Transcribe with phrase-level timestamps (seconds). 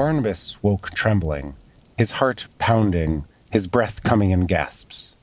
[0.00, 1.56] Barnabas woke trembling,
[1.98, 5.14] his heart pounding, his breath coming in gasps.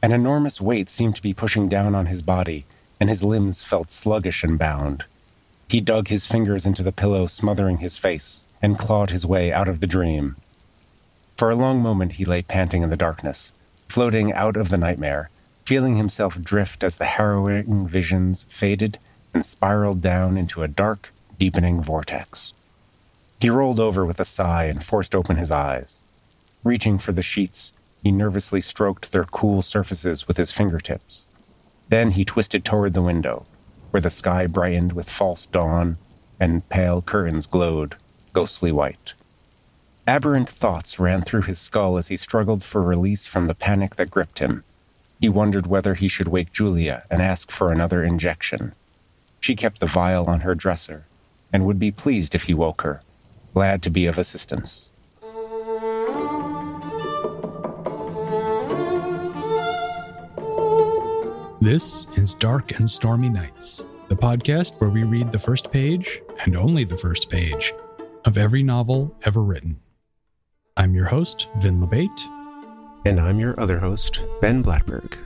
[0.00, 2.64] An enormous weight seemed to be pushing down on his body,
[3.00, 5.06] and his limbs felt sluggish and bound.
[5.68, 9.66] He dug his fingers into the pillow, smothering his face, and clawed his way out
[9.66, 10.36] of the dream.
[11.36, 13.52] For a long moment he lay panting in the darkness,
[13.88, 15.30] floating out of the nightmare,
[15.64, 19.00] feeling himself drift as the harrowing visions faded
[19.34, 22.54] and spiraled down into a dark, deepening vortex.
[23.42, 26.04] He rolled over with a sigh and forced open his eyes.
[26.62, 31.26] Reaching for the sheets, he nervously stroked their cool surfaces with his fingertips.
[31.88, 33.44] Then he twisted toward the window,
[33.90, 35.98] where the sky brightened with false dawn
[36.38, 37.96] and pale curtains glowed,
[38.32, 39.14] ghostly white.
[40.06, 44.12] Aberrant thoughts ran through his skull as he struggled for release from the panic that
[44.12, 44.62] gripped him.
[45.20, 48.72] He wondered whether he should wake Julia and ask for another injection.
[49.40, 51.06] She kept the vial on her dresser
[51.52, 53.02] and would be pleased if he woke her,
[53.52, 54.90] glad to be of assistance.
[61.60, 66.56] This is Dark and Stormy Nights, the podcast where we read the first page, and
[66.56, 67.72] only the first page,
[68.24, 69.78] of every novel ever written.
[70.76, 72.20] I'm your host, Vin LaBate,
[73.06, 75.18] And I'm your other host, Ben Blattberg.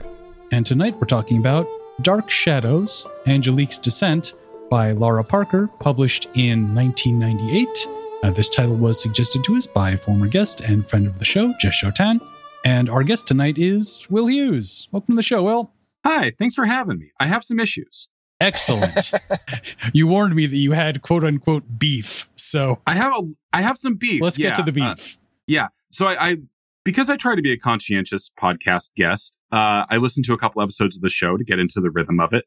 [0.51, 1.65] and tonight we're talking about
[2.03, 4.33] Dark Shadows Angelique's Descent
[4.69, 7.87] by Laura Parker, published in 1998.
[8.23, 11.25] Uh, this title was suggested to us by a former guest and friend of the
[11.25, 12.19] show, Jess Chautin.
[12.65, 14.87] And our guest tonight is Will Hughes.
[14.91, 15.71] Welcome to the show, Will.
[16.03, 17.11] Hi, thanks for having me.
[17.19, 18.09] I have some issues.
[18.39, 19.11] Excellent.
[19.93, 22.27] you warned me that you had quote unquote beef.
[22.35, 23.21] So I have a
[23.53, 24.21] I have some beef.
[24.21, 25.17] let's get to the uh, beef.
[25.45, 25.67] yeah.
[25.91, 26.37] So I, I
[26.83, 30.61] because I try to be a conscientious podcast guest, uh, I listened to a couple
[30.61, 32.45] episodes of the show to get into the rhythm of it.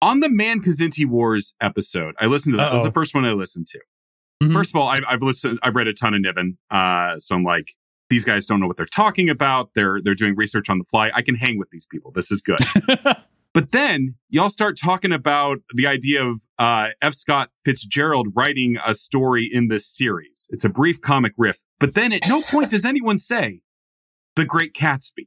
[0.00, 2.70] On the Man Kzinti Wars episode, I listened to that.
[2.70, 3.80] That was the first one I listened to.
[4.42, 4.52] Mhm.
[4.52, 7.44] First of all, I've, I've listened, I've read a ton of Niven, uh, so I'm
[7.44, 7.72] like,
[8.10, 9.70] these guys don't know what they're talking about.
[9.74, 11.10] They're they're doing research on the fly.
[11.14, 12.10] I can hang with these people.
[12.12, 12.58] This is good.
[13.54, 17.12] But then y'all start talking about the idea of uh, F.
[17.12, 20.48] Scott Fitzgerald writing a story in this series.
[20.50, 21.58] It's a brief comic riff.
[21.78, 23.60] But then at no point does anyone say
[24.36, 25.26] The Great Gatsby.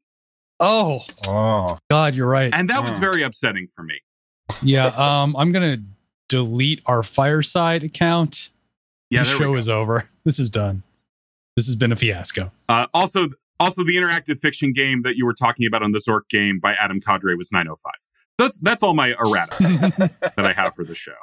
[0.59, 1.77] oh Oh.
[1.91, 2.49] God, you're right.
[2.51, 4.01] And that was very upsetting for me.
[4.63, 4.87] yeah.
[4.87, 5.77] Um, I'm gonna
[6.27, 8.49] delete our fireside account.
[9.15, 10.09] Yeah, the show is over.
[10.25, 10.81] This is done.
[11.55, 12.51] This has been a fiasco.
[12.67, 13.27] Uh, also,
[13.59, 16.73] also the interactive fiction game that you were talking about on the Zork game by
[16.73, 17.93] Adam Cadre was 905.
[18.39, 19.55] That's that's all my errata
[20.35, 21.13] that I have for the show.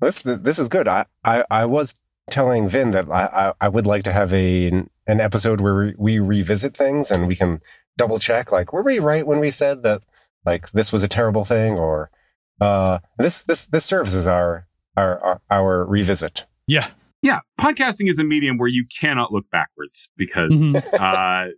[0.00, 0.88] This this is good.
[0.88, 1.94] I, I, I was
[2.28, 5.94] telling Vin that I, I, I would like to have a an episode where we,
[5.96, 7.60] we revisit things and we can
[7.96, 8.50] double check.
[8.50, 10.02] Like, were we right when we said that
[10.44, 12.10] like this was a terrible thing, or
[12.60, 16.46] uh, this this this serves as our our our, our revisit.
[16.66, 16.88] Yeah.
[17.22, 20.94] Yeah, podcasting is a medium where you cannot look backwards because Mhm.
[21.00, 21.50] uh,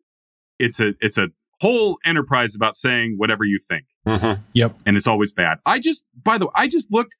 [0.59, 1.28] it's a it's a
[1.61, 4.43] whole enterprise about saying whatever you think, Mm-hmm.
[4.55, 4.77] Yep.
[4.87, 5.59] and it's always bad.
[5.65, 7.15] I just, by the way, I just looked.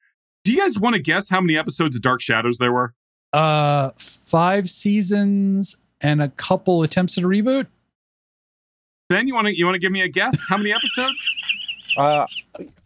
[0.45, 2.95] Do you guys want to guess how many episodes of Dark Shadows there were?
[3.33, 7.69] Uh, five seasons and a couple attempts at a reboot.
[9.09, 10.47] Ben, you want to you want to give me a guess?
[10.49, 11.49] How many episodes?
[11.95, 12.25] Uh,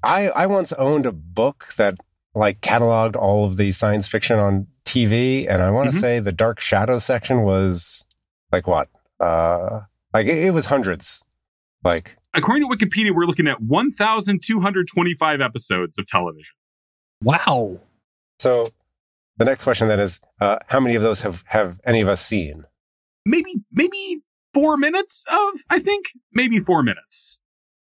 [0.02, 1.94] I I once owned a book that
[2.34, 6.00] like cataloged all of the science fiction on TV, and I want to Mhm.
[6.00, 8.04] say the Dark Shadow section was
[8.52, 8.88] like what?
[9.20, 9.80] Uh,
[10.14, 11.22] like it, it was hundreds.
[11.84, 16.54] Like According to Wikipedia, we're looking at 1,225 episodes of television.
[17.22, 17.80] Wow.
[18.38, 18.66] so.
[19.38, 22.24] The next question then is, uh, how many of those have have any of us
[22.24, 22.64] seen?
[23.26, 24.20] Maybe maybe
[24.54, 27.38] four minutes of I think maybe four minutes.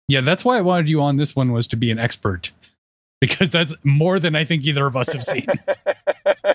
[0.09, 2.51] Yeah, that's why I wanted you on this one was to be an expert
[3.21, 5.47] because that's more than I think either of us have seen.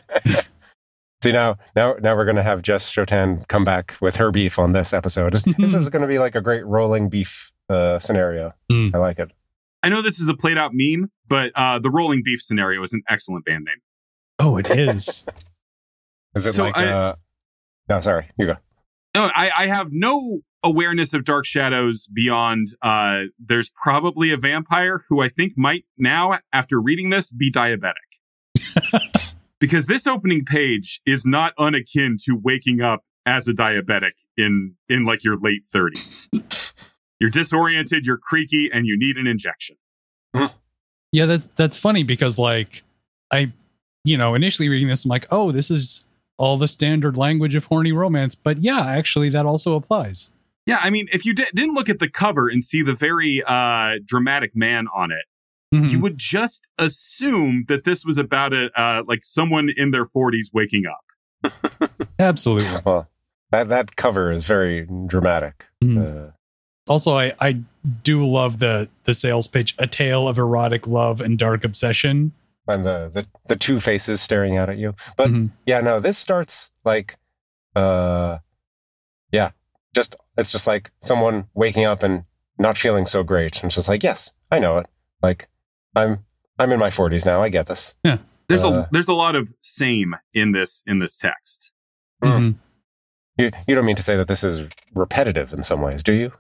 [1.23, 4.59] See now, now, now we're going to have Jess Chautin come back with her beef
[4.59, 5.33] on this episode.
[5.59, 8.53] this is going to be like a great rolling beef uh, scenario.
[8.73, 8.95] Mm.
[8.95, 9.31] I like it.
[9.83, 12.93] I know this is a played out meme, but uh, the rolling beef scenario is
[12.95, 13.81] an excellent band name.
[14.39, 15.27] oh, it is.
[16.37, 16.77] Is it So like?
[16.79, 17.15] I- uh,
[17.89, 18.55] no, sorry, you go.
[19.17, 25.05] No, I, I have no awareness of Dark Shadows beyond uh, there's probably a vampire
[25.09, 27.95] who I think might now, after reading this, be diabetic.
[29.61, 35.05] because this opening page is not unakin to waking up as a diabetic in in
[35.05, 36.29] like your late 30s.
[37.21, 39.77] You're disoriented, you're creaky, and you need an injection.
[41.13, 42.83] Yeah, that's that's funny because like
[43.31, 43.53] I
[44.05, 46.05] you know, initially reading this I'm like, "Oh, this is
[46.39, 50.31] all the standard language of horny romance." But yeah, actually that also applies.
[50.67, 53.43] Yeah, I mean, if you di- didn't look at the cover and see the very
[53.47, 55.25] uh, dramatic man on it,
[55.73, 55.91] Mhm.
[55.93, 60.49] you would just assume that this was about a uh, like someone in their 40s
[60.53, 61.53] waking up.
[62.19, 62.81] Absolutely.
[62.85, 63.09] Well,
[63.51, 65.67] that that cover is very dramatic.
[65.83, 66.29] Mhm.
[66.29, 66.31] Uh,
[66.89, 67.61] Also, I, I
[68.03, 72.33] do love the the sales pitch, a tale of erotic love and dark obsession.
[72.69, 74.95] and the, the the two faces staring out at you.
[75.17, 75.51] But Mhm.
[75.67, 77.17] yeah, no, this starts like,
[77.77, 78.39] uh,
[79.33, 79.51] yeah,
[79.95, 82.25] just it's just like someone waking up and
[82.59, 84.87] not feeling so great, and just like, yes, I know it.
[85.23, 85.49] Like,
[85.95, 86.25] I'm
[86.59, 87.43] I'm in my 40s now.
[87.43, 87.97] I get this.
[88.05, 88.19] Yeah.
[88.49, 91.71] There's Uh, a there's a lot of same in this in this text.
[92.23, 92.31] Mm.
[92.33, 92.55] Mhm.
[93.39, 96.33] You you don't mean to say that this is repetitive in some ways, do you?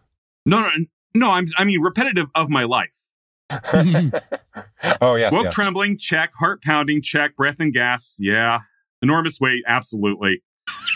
[0.44, 0.70] No, no,
[1.14, 1.30] no.
[1.32, 3.12] I'm I mean repetitive of my life.
[5.00, 5.54] oh yes, Woke yes.
[5.54, 6.30] trembling, check.
[6.38, 7.36] Heart pounding, check.
[7.36, 8.60] Breath and gasps, yeah.
[9.02, 10.42] Enormous weight, absolutely.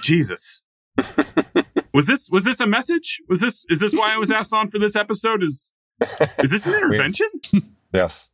[0.03, 0.65] Jesus.
[1.95, 3.21] was this was this a message?
[3.29, 5.43] Was this is this why I was asked on for this episode?
[5.43, 5.73] Is
[6.39, 7.29] is this an intervention?
[7.93, 8.31] Yes.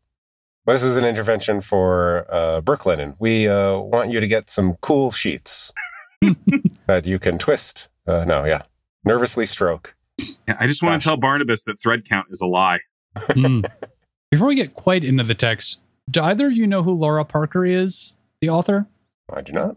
[0.67, 3.17] Well, this is an intervention for uh, Brooklinen.
[3.19, 5.73] We uh, want you to get some cool sheets
[6.87, 7.89] that you can twist.
[8.07, 8.63] Uh, no, yeah.
[9.05, 9.95] Nervously stroke.
[10.19, 11.03] Yeah, I just want Gosh.
[11.03, 12.81] to tell Barnabas that thread count is a lie.
[13.31, 13.69] Mm.
[14.31, 17.65] Before we get quite into the text, do either of you know who Laura Parker
[17.65, 18.87] is, the author?
[19.33, 19.77] I do not.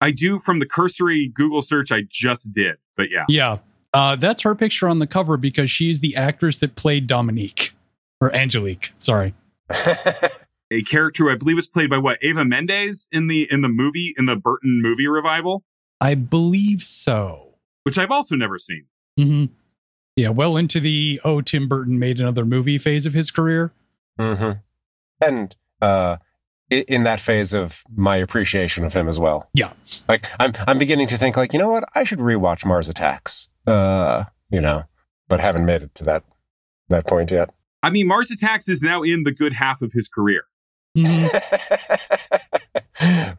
[0.00, 3.24] I do from the cursory Google search I just did, but yeah.
[3.28, 3.58] Yeah.
[3.92, 7.74] Uh, that's her picture on the cover because she's the actress that played Dominique
[8.20, 8.92] or Angelique.
[8.98, 9.34] Sorry.
[10.70, 13.68] A character who I believe is played by what Ava Mendes in the in the
[13.68, 15.64] movie in the Burton movie revival,
[16.00, 17.54] I believe so.
[17.84, 18.84] which I've also never seen.
[19.16, 19.46] hmm
[20.14, 23.72] Yeah, well into the oh, Tim Burton made another movie phase of his career.
[24.20, 24.52] hmm
[25.22, 26.16] And uh,
[26.70, 29.48] in that phase of my appreciation of him as well.
[29.54, 29.72] Yeah.
[30.06, 31.84] Like I'm, I'm beginning to think like, you know what?
[31.94, 33.48] I should rewatch Mars Attacks.
[33.66, 34.84] Uh, you know,
[35.28, 36.24] but haven't made it to that
[36.90, 37.54] that point yet.
[37.82, 40.42] I mean, Mars Attacks is now in the good half of his career.
[40.96, 41.28] Mhm.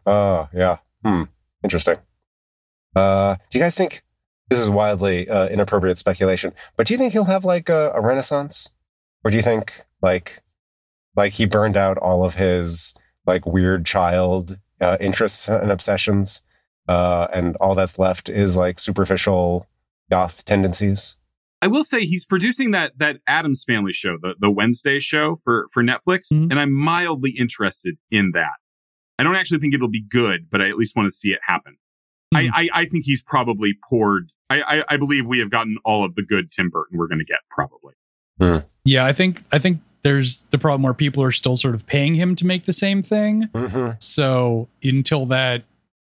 [0.06, 0.78] oh yeah.
[1.04, 1.24] Hmm.
[1.62, 1.96] Interesting.
[2.96, 4.02] Uh, do you guys think
[4.48, 6.52] this is wildly uh, inappropriate speculation?
[6.76, 8.72] But do you think he'll have like a, a renaissance,
[9.24, 10.42] or do you think like
[11.16, 12.94] like he burned out all of his
[13.26, 16.42] like weird child uh, interests and obsessions,
[16.88, 19.66] uh, and all that's left is like superficial
[20.10, 21.16] goth tendencies?
[21.62, 25.66] I will say he's producing that that Addams Family show, the the Wednesday show for
[25.72, 26.50] for Netflix, Mhm.
[26.50, 28.54] and I'm mildly interested in that.
[29.18, 31.40] I don't actually think it'll be good, but I at least want to see it
[31.46, 31.76] happen.
[32.34, 32.50] Mhm.
[32.54, 34.30] I, I I think he's probably poured.
[34.48, 37.18] I, I I believe we have gotten all of the good Tim Burton we're going
[37.18, 37.94] to get probably.
[38.84, 42.14] Yeah, I think I think there's the problem where people are still sort of paying
[42.14, 43.48] him to make the same thing.
[43.52, 43.96] Mm-hmm.
[44.00, 45.64] So until that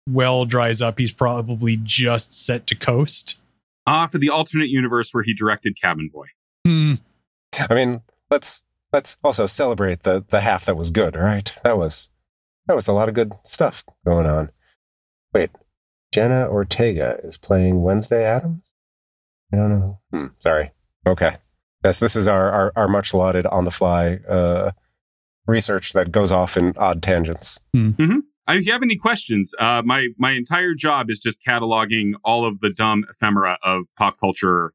[0.10, 3.40] well dries up, he's probably just set to coast.
[3.86, 6.28] Ah, for the alternate universe where he directed Cabin Boy.
[6.66, 6.94] Hmm.
[7.70, 11.16] I mean, let's let's also celebrate the the half that was good.
[11.16, 12.10] All right, that was
[12.68, 14.52] that was a lot of good stuff going on.
[15.34, 15.52] Wait,
[16.14, 18.74] Jenna Ortega is playing Wednesday Addams.
[19.52, 20.00] I don't know.
[20.12, 20.72] Hmm, sorry.
[21.06, 21.36] Okay.
[21.84, 24.72] Yes, this is our our, our much lauded on the fly uh,
[25.46, 27.60] research that goes off in odd tangents.
[27.76, 32.46] Uh, If you have any questions, uh, my my entire job is just cataloging all
[32.46, 34.74] of the dumb ephemera of pop culture,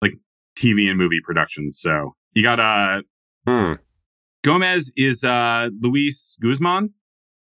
[0.00, 0.12] like
[0.56, 1.78] TV and movie productions.
[1.80, 3.02] So you got uh
[3.46, 3.74] Hmm.
[4.44, 6.90] Gomez is uh Luis Guzman,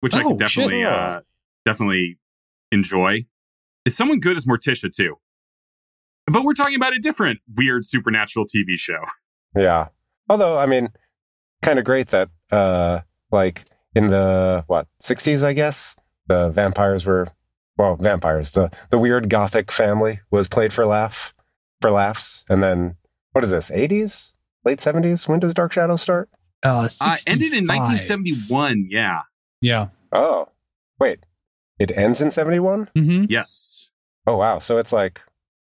[0.01, 0.87] which I Oh, could definitely shit.
[0.87, 1.21] uh
[1.65, 2.19] definitely
[2.71, 3.27] enjoy.
[3.85, 5.17] Is someone good as Morticia too?
[6.29, 8.99] But we're talking about a different weird supernatural TV show.
[9.55, 9.89] Yeah.
[10.29, 10.89] Although, I mean,
[11.63, 13.65] kind of great that, uh, like
[13.97, 15.97] in the what sixties, I guess
[16.29, 17.27] the vampires were
[17.79, 18.51] well, vampires.
[18.53, 21.35] The the weird gothic family was played for laugh
[21.81, 22.97] for laughs, and then
[23.33, 23.71] what is this?
[23.71, 24.35] Eighties,
[24.65, 25.27] late seventies?
[25.29, 26.29] When does Dark Shadow start?
[26.63, 28.89] Uh, Uh, ended in 1971.
[28.91, 29.21] Yeah.
[29.61, 29.89] Yeah.
[30.13, 30.49] Oh,
[30.99, 31.21] wait,
[31.79, 32.89] it ends in seventy one.
[32.95, 33.89] hmm Yes.
[34.27, 35.21] Oh wow, so it's like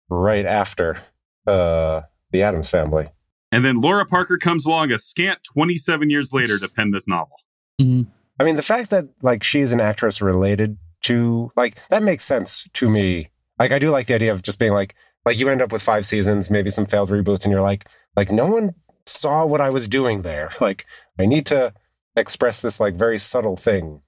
[0.09, 0.99] right after
[1.47, 2.02] uh
[2.33, 3.09] the Addams family.
[3.52, 7.37] And then Laura Parker comes along a scant 27 years later to pen this novel.
[7.80, 8.02] hmm
[8.38, 12.25] I mean, the fact that like she is an actress related to like that makes
[12.25, 13.31] sense to me.
[13.59, 15.83] Like, I do like the idea of just being like, like you end up with
[15.83, 18.75] five seasons, maybe some failed reboots, and you're like, like no one
[19.07, 20.50] saw what I was doing there.
[20.61, 20.85] Like,
[21.19, 21.73] I need to
[22.16, 24.02] express this like very subtle thing.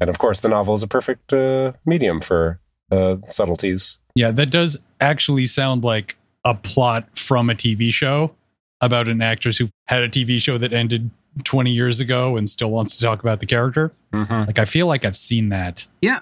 [0.00, 3.98] And of course, the novel is a perfect uh, medium for uh, subtleties.
[4.14, 8.34] Yeah, that does actually sound like a plot from a TV show
[8.80, 11.10] about an actress who had a TV show that ended
[11.44, 13.92] 20 years ago and still wants to talk about the character.
[14.12, 14.46] Mm-hmm.
[14.46, 15.86] Like, I feel like I've seen that.
[16.02, 16.20] Yeah.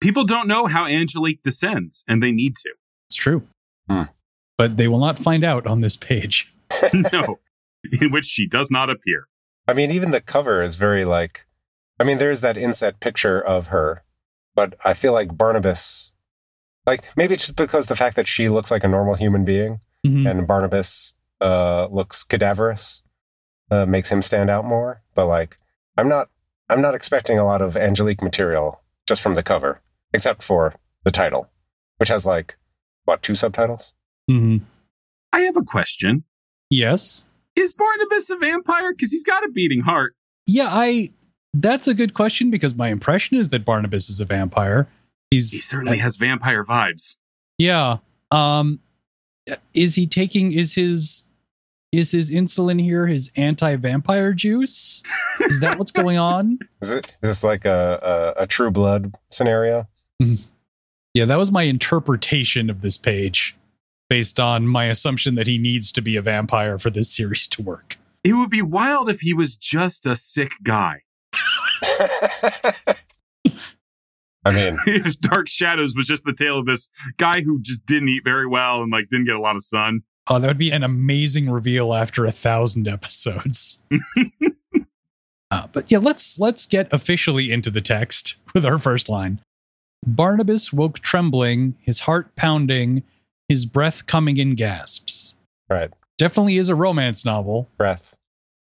[0.00, 2.70] People don't know how Angelique descends, and they need to.
[3.08, 3.42] It's true.
[3.88, 4.04] Hmm.
[4.56, 6.52] But they will not find out on this page.
[7.12, 7.38] no,
[8.00, 9.26] in which she does not appear.
[9.68, 11.46] I mean, even the cover is very like,
[11.98, 14.04] I mean, there's that inset picture of her,
[14.54, 16.12] but I feel like Barnabas,
[16.86, 19.80] like maybe it's just because the fact that she looks like a normal human being
[20.06, 20.28] Mhm.
[20.30, 23.02] and Barnabas uh, looks cadaverous
[23.70, 25.02] uh, makes him stand out more.
[25.14, 25.58] But like,
[25.96, 26.28] I'm not,
[26.68, 29.80] I'm not expecting a lot of Angelique material just from the cover,
[30.12, 30.74] except for
[31.04, 31.48] the title,
[31.98, 32.56] which has like
[33.04, 33.92] what two subtitles.
[34.30, 34.64] Mm-hmm.
[35.32, 36.24] I have a question.
[36.70, 37.24] Yes.
[37.56, 38.92] Is Barnabas a vampire?
[38.92, 40.14] Because he's got a beating heart.
[40.46, 41.10] Yeah, I.
[41.52, 44.88] That's a good question because my impression is that Barnabas is a vampire.
[45.32, 47.16] He's He certainly has vampire vibes.
[47.58, 47.98] Yeah.
[48.30, 48.78] Um
[49.74, 51.24] is he taking is his
[51.92, 55.02] is his insulin here his anti-vampire juice?
[55.40, 56.58] Is that what's going on?
[56.82, 59.88] Is, it, is this like a, a, a True Blood scenario?
[60.22, 60.42] Mm-hmm.
[61.14, 63.56] Yeah, that was my interpretation of this page
[64.08, 67.62] based on my assumption that he needs to be a vampire for this series to
[67.62, 67.96] work.
[68.22, 71.02] It would be wild if he was just a sick guy.
[74.44, 78.08] I mean, if Dark Shadows was just the tale of this guy who just didn't
[78.08, 80.02] eat very well and like didn't get a lot of sun.
[80.30, 83.82] Oh, that would be an amazing reveal after a thousand episodes.
[85.52, 89.40] Uh, but yeah, let's let's get officially into the text with our first line.
[90.06, 93.02] Barnabas woke trembling, his heart pounding,
[93.48, 95.34] his breath coming in gasps.
[95.68, 95.90] right.
[96.18, 98.14] Definitely is a romance novel, Breath,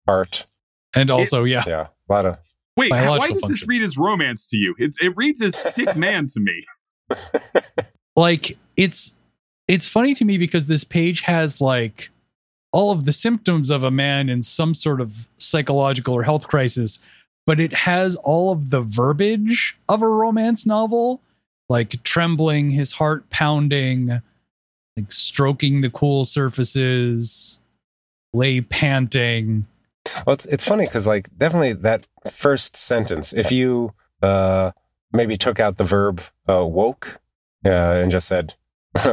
[0.08, 0.50] heart.
[0.96, 1.88] and also yeah, Yeah.
[2.10, 2.38] A lot of,
[2.76, 4.74] Wait, why Biological does this read as romance to you?
[4.80, 6.66] It's, it reads as sick man to me.
[8.16, 9.18] like it's
[9.68, 12.10] it's funny to me because this page has like
[12.72, 17.00] all of the symptoms of a man in some sort of psychological or health crisis
[17.46, 21.22] but it has all of the verbiage of a romance novel
[21.70, 24.22] like trembling his heart pounding
[24.98, 27.60] like stroking the cool surfaces
[28.34, 29.66] lay panting.
[30.26, 34.72] Well, it's, it's funny because like definitely that first sentence, if you uh,
[35.12, 37.20] maybe took out the verb uh, woke
[37.66, 38.56] uh, and just said,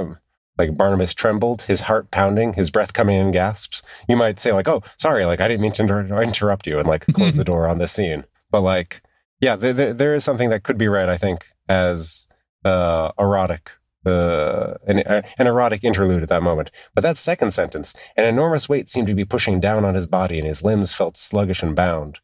[0.60, 4.68] like Barnabas trembled, his heart pounding, his breath coming in gasps, you might say like,
[4.68, 7.66] oh, sorry, like I didn't mean to inter- interrupt you and like close the door
[7.66, 8.24] on this scene.
[8.50, 9.02] But like,
[9.40, 12.28] yeah, there, there, there is something that could be read, I think, as
[12.64, 13.72] uh, erotic.
[14.04, 15.00] Uh, an,
[15.38, 16.70] an erotic interlude at that moment.
[16.94, 20.38] But that second sentence, an enormous weight seemed to be pushing down on his body,
[20.38, 22.18] and his limbs felt sluggish and bound.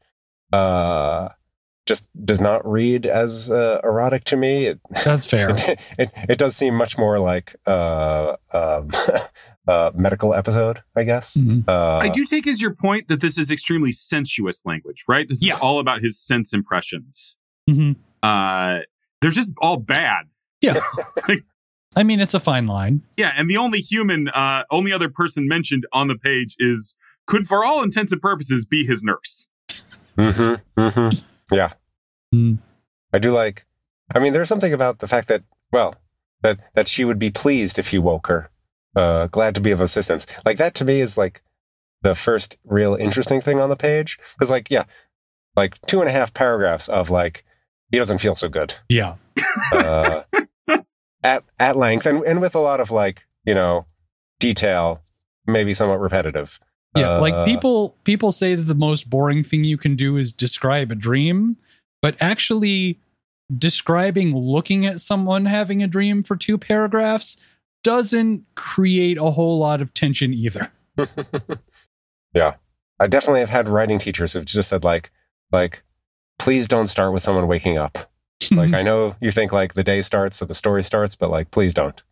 [0.51, 1.29] Uh,
[1.87, 4.67] just does not read as uh, erotic to me.
[4.67, 5.51] It, that's fair
[5.99, 8.91] it it does seem much more like uh, um,
[9.69, 11.37] a medical episode, I guess.
[11.37, 11.67] Mhm.
[11.69, 15.27] Uh, I do take as your point that this is extremely sensuous language, right?
[15.29, 15.55] This Yeah.
[15.55, 17.37] is all about his sense impressions.
[17.71, 17.97] Mhm.
[18.23, 18.81] Uh,
[19.21, 20.27] they're just all bad.
[20.61, 20.81] yeah
[21.97, 25.47] i mean it's a fine line Yeah, and the only human, uh, only other person
[25.47, 29.49] mentioned on the page is could, for all intents and purposes, be his nurse.
[30.17, 31.19] Mm-hmm.
[31.51, 31.73] Yeah.
[32.35, 32.59] Mm.
[33.13, 33.67] I do like.
[34.15, 35.95] I mean, there's something about the fact that, well,
[36.43, 38.51] that that she would be pleased if you woke her.
[38.95, 40.27] Uh, glad to be of assistance.
[40.45, 41.43] Like that to me is like
[42.03, 44.19] the first real interesting thing on the page.
[44.35, 44.85] Because, like, yeah,
[45.57, 47.45] like two and a half paragraphs of like
[47.91, 49.15] he doesn't feel so good yeah
[49.73, 50.23] uh,
[51.23, 53.87] at at length and and with a lot of like you know
[54.39, 55.03] detail,
[55.47, 56.61] maybe somewhat repetitive.
[56.95, 60.33] Yeah, Uh, like people people say that the most boring thing you can do is
[60.33, 61.57] describe a dream,
[62.01, 63.01] but actually
[63.57, 67.37] describing looking at someone having a dream for two paragraphs
[67.85, 70.73] doesn't create a whole lot of tension either.
[72.35, 72.55] yeah.
[72.99, 75.13] I definitely have had writing teachers who've just said like
[75.53, 75.83] like
[76.39, 78.11] please don't start with someone waking up.
[78.51, 81.51] Like I know you think like the day starts so the story starts, but like
[81.51, 82.03] please don't.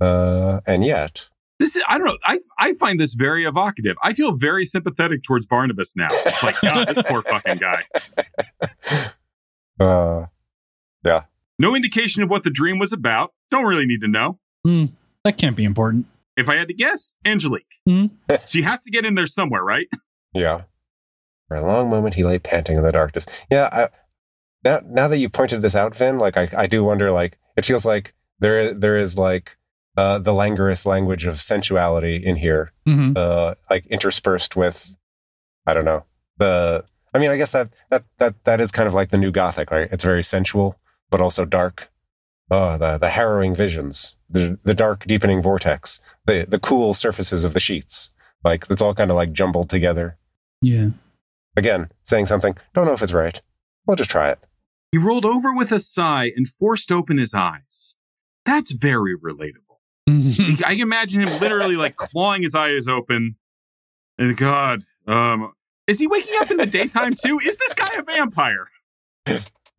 [0.00, 1.28] Uh and yet
[1.62, 2.18] This is, I don't know.
[2.24, 3.94] I, I find this very evocative.
[4.02, 6.08] I feel very sympathetic towards Barnabas now.
[6.10, 7.84] It's like, God, this poor fucking guy.
[9.80, 10.26] uh
[11.60, 13.32] No indication of what the dream was about.
[13.52, 14.40] Don't really need to know.
[15.22, 16.06] that can't be important.
[16.36, 17.76] If I had to guess, Angelique.
[17.86, 18.06] Hmm.
[18.44, 19.86] she has to get in there somewhere, right?
[20.34, 20.62] yeah.
[21.46, 23.24] For a long moment he lay panting in the darkness.
[23.48, 23.88] Yeah, I
[24.64, 27.64] now now that you pointed this out, Vin, like I, I do wonder like it
[27.64, 29.58] feels like there there is like
[29.96, 32.72] uh the languorous language of sensuality in here.
[32.88, 33.16] Mhm.
[33.16, 34.96] uh, like interspersed with,
[35.66, 36.04] I don't know,
[36.38, 36.84] the.
[37.14, 39.70] I mean, I guess that that that that is kind of like the new Gothic,
[39.70, 39.88] right?
[39.92, 40.78] It's very sensual,
[41.10, 41.90] but also dark.
[42.50, 47.52] Oh, the the harrowing visions, the the dark deepening vortex, the the cool surfaces of
[47.52, 48.12] the sheets.
[48.42, 50.16] Like it's all kind of like jumbled together.
[50.62, 50.90] Yeah.
[51.56, 52.56] Again, saying something.
[52.72, 53.40] Don't know if it's right.
[53.86, 54.38] We'll just try it.
[54.90, 57.96] He rolled over with a sigh and forced open his eyes.
[58.46, 59.61] That's very relatable.
[60.08, 60.64] Mhm.
[60.64, 63.36] I can imagine him literally like clawing his eyes open.
[64.18, 65.52] And God, um,
[65.86, 67.38] is he waking up in the daytime too?
[67.38, 68.66] Is this guy a vampire?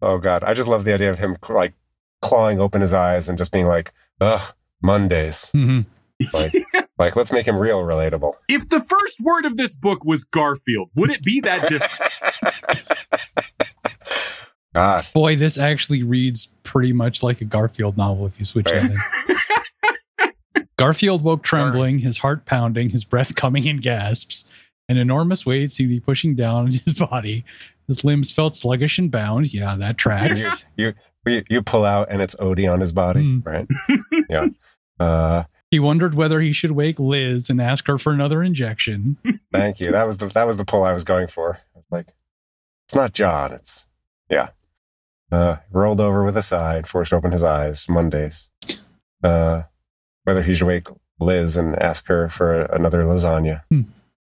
[0.02, 1.74] Oh God, I just love the idea of him like
[2.22, 5.82] clawing open his eyes and just being like, "Ugh, Mondays." hmm
[6.34, 6.54] Like,
[6.98, 8.34] like let's make him real relatable.
[8.48, 11.92] If the first word of this book was Garfield, would it be that different?
[14.74, 18.92] God, Boy, this actually reads pretty much like a Garfield novel if you switch that
[18.92, 18.98] in.
[20.78, 24.52] Garfield woke trembling, his heart pounding, his breath coming in gasps.
[24.90, 27.46] An enormous weight seemed to be pushing down on his body.
[27.88, 29.54] His limbs felt sluggish and bound.
[29.54, 30.66] Yeah, that tracks.
[30.78, 30.94] you
[31.26, 33.46] you you pull out and it's Odie on his body, Mm.
[33.46, 33.68] right?
[34.30, 34.48] yeah.
[35.00, 39.18] Uh, He wondered whether he should wake Liz and ask her for another injection.
[39.52, 39.92] thank you.
[39.92, 41.60] That was the that was the pull I was going for.
[41.92, 42.08] Like,
[42.88, 43.52] it's not John.
[43.54, 43.88] It's
[44.30, 44.50] yeah.
[45.32, 47.88] Uh, rolled over with a sigh, and forced open his eyes.
[47.90, 48.52] Mondays.
[49.24, 49.64] Uh,
[50.24, 50.88] whether he should wake
[51.20, 53.64] Liz and ask her for another lasagna.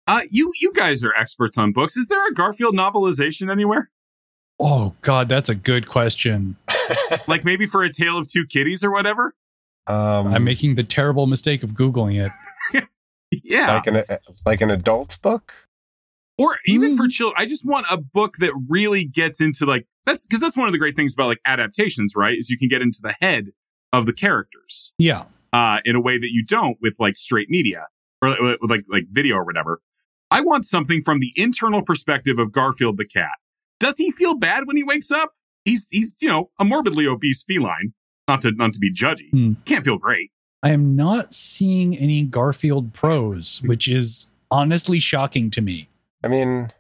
[0.07, 1.97] Uh, you you guys are experts on books.
[1.97, 3.91] Is there a Garfield novelization anywhere?
[4.61, 6.57] Oh, God, that's a good question.
[7.27, 9.35] Like maybe for a Tale of Two Kitties or whatever?
[9.87, 12.85] Um, I'm making the terrible mistake of Googling it.
[13.43, 13.75] Yeah.
[13.75, 14.05] like an
[14.47, 15.67] like an adult book.
[16.39, 16.97] or even Mm.
[16.99, 17.35] for children.
[17.41, 20.73] I just want a book that really gets into like that's because that's one of
[20.73, 22.37] the great things about like adaptations, right?
[22.39, 23.47] Is you can get into the head
[23.93, 25.25] of the characters Yeah.
[25.55, 27.87] Uh, in a way that you don't with like straight media
[28.21, 29.81] or uh, with like like video or whatever.
[30.31, 33.37] I want something from the internal perspective of Garfield the cat.
[33.79, 35.31] Does he feel bad when he wakes up?
[35.65, 37.95] He's he's you know a morbidly obese feline.
[38.27, 39.31] Not to not to be judgy.
[39.31, 39.53] Hmm.
[39.65, 40.33] Can't feel great.
[40.63, 45.89] I am not seeing any Garfield prose, which is honestly shocking to me.
[46.25, 46.73] I mean,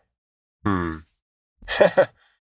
[0.64, 0.96] hmm.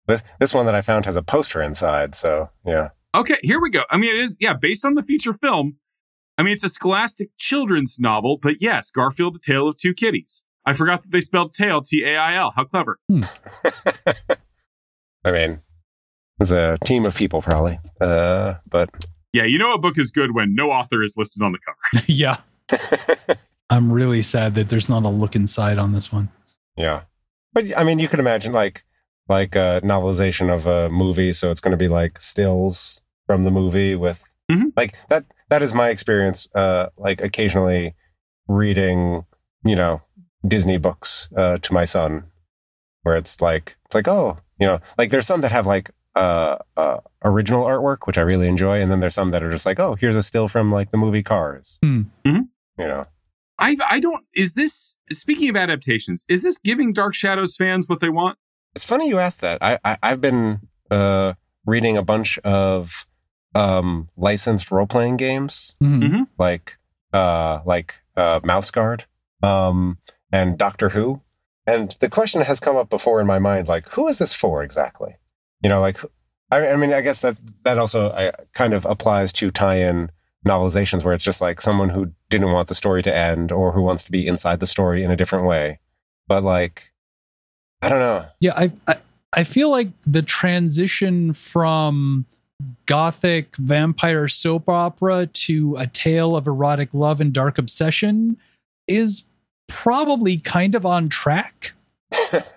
[0.08, 2.90] this this one that I found has a poster inside, so yeah.
[3.14, 3.84] Okay, here we go.
[3.90, 5.78] I mean, it is, yeah, based on the feature film.
[6.38, 10.46] I mean, it's a scholastic children's novel, but yes, Garfield, A Tale of Two Kitties.
[10.66, 12.52] I forgot that they spelled tail, T A I L.
[12.56, 13.00] How clever.
[13.12, 13.22] I
[15.32, 15.60] mean, it
[16.40, 18.90] was a team of people probably, uh, but
[19.34, 22.06] Yeah, you know a book is good when no author is listed on the cover.
[22.08, 22.38] yeah.
[23.70, 26.30] I'm really sad that there's not a look inside on this one.
[26.76, 27.02] yeah.
[27.54, 28.84] But I mean, you could imagine like
[29.30, 33.52] like a novelization of a movie, so it's going to be like stills from the
[33.52, 34.72] movie with Mhm.
[34.76, 35.26] like that.
[35.50, 36.48] That is my experience.
[36.56, 37.96] Uh, like occasionally
[38.48, 39.26] reading,
[39.64, 40.02] you know,
[40.48, 42.24] Disney books uh, to my son,
[43.04, 46.58] where it's like it's like oh, you know, like there's some that have like uh,
[46.76, 49.80] uh, original artwork, which I really enjoy, and then there's some that are just like
[49.80, 51.78] oh, here's a still from like the movie Cars.
[51.84, 52.04] Hmm.
[52.26, 52.48] Mhm.
[52.80, 53.06] You know,
[53.60, 58.00] I I don't is this speaking of adaptations, is this giving Dark Shadows fans what
[58.00, 58.38] they want?
[58.76, 59.58] It's funny you asked that.
[59.62, 61.34] I, I I've been uh,
[61.66, 63.08] reading a bunch of
[63.56, 66.02] um, licensed role playing games, Mhm.
[66.04, 66.28] Mhm.
[66.38, 66.78] like
[67.14, 69.06] uh, like uh, Mouse Guard
[69.42, 69.98] um,
[70.32, 71.22] and Doctor Who.
[71.66, 74.64] And the question has come up before in my mind, like, who is this for
[74.64, 75.16] exactly?
[75.62, 75.98] You know, like,
[76.52, 80.10] I, I mean, I guess that that also I, kind of applies to tie-in
[80.48, 83.82] novelizations, where it's just like someone who didn't want the story to end or who
[83.82, 85.80] wants to be inside the story in a different way.
[86.28, 86.94] But like,
[87.82, 88.26] I don't know.
[88.40, 88.96] Yeah, I, I
[89.34, 92.26] I feel like the transition from
[92.86, 98.38] gothic vampire soap opera to a tale of erotic love and dark obsession
[98.88, 99.26] is
[99.68, 101.74] probably kind of on track.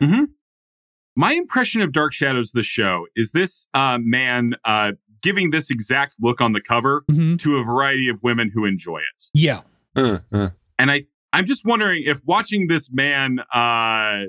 [1.17, 6.15] My impression of Dark Shadows, the show, is this uh, man uh, giving this exact
[6.21, 7.39] look on the cover Mhm.
[7.43, 9.27] to a variety of women who enjoy it.
[9.35, 9.63] Yeah.
[9.97, 10.55] Mm, mm.
[10.79, 14.27] And I, I'm just wondering if watching this man uh,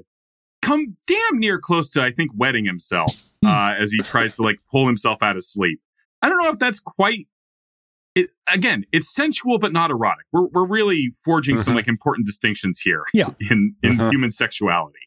[0.62, 4.58] come damn near close to, I think, wetting himself uh, as he tries to like
[4.72, 5.80] pull himself out of sleep.
[6.22, 7.28] I don't know if that's quite.
[8.14, 10.26] It again, it's sensual but not erotic.
[10.34, 11.78] We're we're really forging some Mhm.
[11.78, 13.04] like important distinctions here.
[13.14, 13.30] Yeah.
[13.40, 14.12] in in Mhm.
[14.12, 15.00] human sexuality.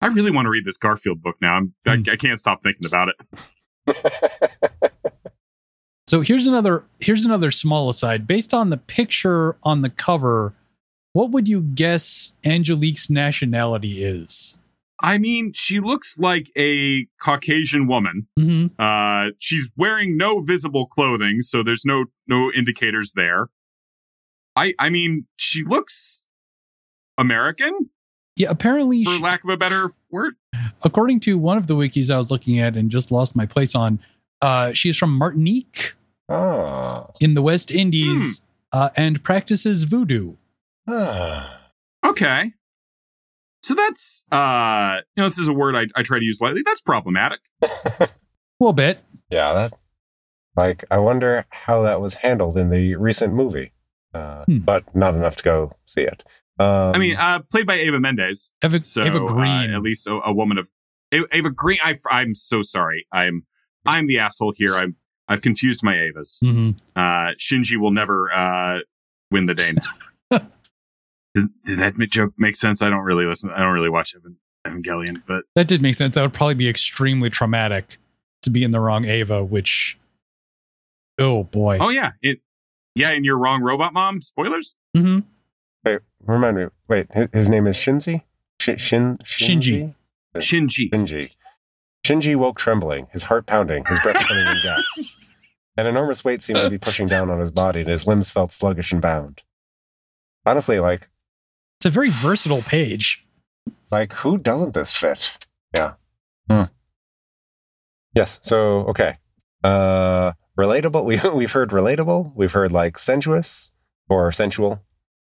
[0.00, 1.54] I really want to read this Garfield book now.
[1.56, 3.16] I'm, I, I can't stop thinking about it.
[6.06, 8.26] So here's another here's another small aside.
[8.26, 10.52] Based on the picture on the cover,
[11.14, 14.58] what would you guess Angelique's nationality is?
[15.00, 18.26] I mean, she looks like a Caucasian woman.
[18.38, 18.80] Mm-hmm.
[18.80, 23.48] Uh, she's wearing no visible clothing, so there's no no indicators there.
[24.56, 26.26] I I mean, she looks
[27.18, 27.90] American,
[28.36, 30.34] Yeah, apparently, for she- lack of a better word.
[30.82, 33.74] according to one of the wikis I was looking at and just lost my place
[33.74, 34.00] on,
[34.40, 35.94] uh, she is from Martinique
[36.28, 37.10] oh.
[37.20, 40.34] in the West Indies uh, and practices voodoo.
[40.88, 41.70] Ah.
[42.04, 42.52] Okay.
[43.64, 46.60] So that's uh you know, this is a word I, I try to use lightly.
[46.64, 47.40] That's problematic.
[47.62, 48.08] A
[48.60, 48.98] little bit.
[49.30, 49.72] Yeah, that.
[50.54, 53.72] Like, I wonder how that was handled in the recent movie,
[54.12, 54.58] uh, Hmm.
[54.58, 56.22] but not enough to go see it.
[56.58, 58.52] Um, I mean, uh played by Ava Mendes.
[58.62, 59.70] Ava, So Eva uh, Green.
[59.72, 60.68] at least a, a woman of
[61.10, 61.78] Ava Green.
[61.82, 63.06] I, I'm so sorry.
[63.12, 63.46] I'm
[63.86, 64.76] I'm the asshole here.
[64.76, 66.38] I've I've confused my Avas.
[66.40, 68.80] hmm Uh, Shinji will never uh,
[69.30, 69.72] win the day.
[70.30, 70.48] now.
[71.34, 72.82] did, did that joke make sense?
[72.82, 73.50] I don't really listen.
[73.50, 76.14] I don't really watch Evan, Evangelion, but That did make sense.
[76.14, 77.98] That would probably be extremely traumatic
[78.42, 79.98] to be in the wrong Ava, which,
[81.18, 81.78] oh boy.
[81.80, 82.40] oh yeah, it
[82.94, 83.10] yeah.
[83.12, 84.20] And you're wrong, Robot Mom.
[84.20, 84.76] Spoilers.
[84.94, 85.20] hmm
[85.84, 86.66] Wait, remind me.
[86.88, 88.22] Wait, his, his name is Shinzi?
[88.60, 89.94] Shin, Shin, Shinji.
[90.36, 90.90] Shinji.
[90.90, 91.30] Shinji.
[92.06, 95.34] Shinji woke trembling, his heart pounding, his breath coming in gasps.
[95.76, 98.52] An enormous weight seemed to be pushing down on his body, and his limbs felt
[98.52, 99.42] sluggish and bound.
[100.46, 101.08] Honestly, like,
[101.84, 103.26] It's a very versatile page.
[103.90, 105.36] like who doesn't this fit?
[105.76, 105.92] Yeah.
[106.48, 106.62] Hmm.
[108.14, 108.40] Yes.
[108.42, 109.18] So okay.
[109.62, 111.04] Uh, relatable.
[111.04, 112.32] We we've heard relatable.
[112.34, 113.70] We've heard like sensuous
[114.08, 114.82] or sensual.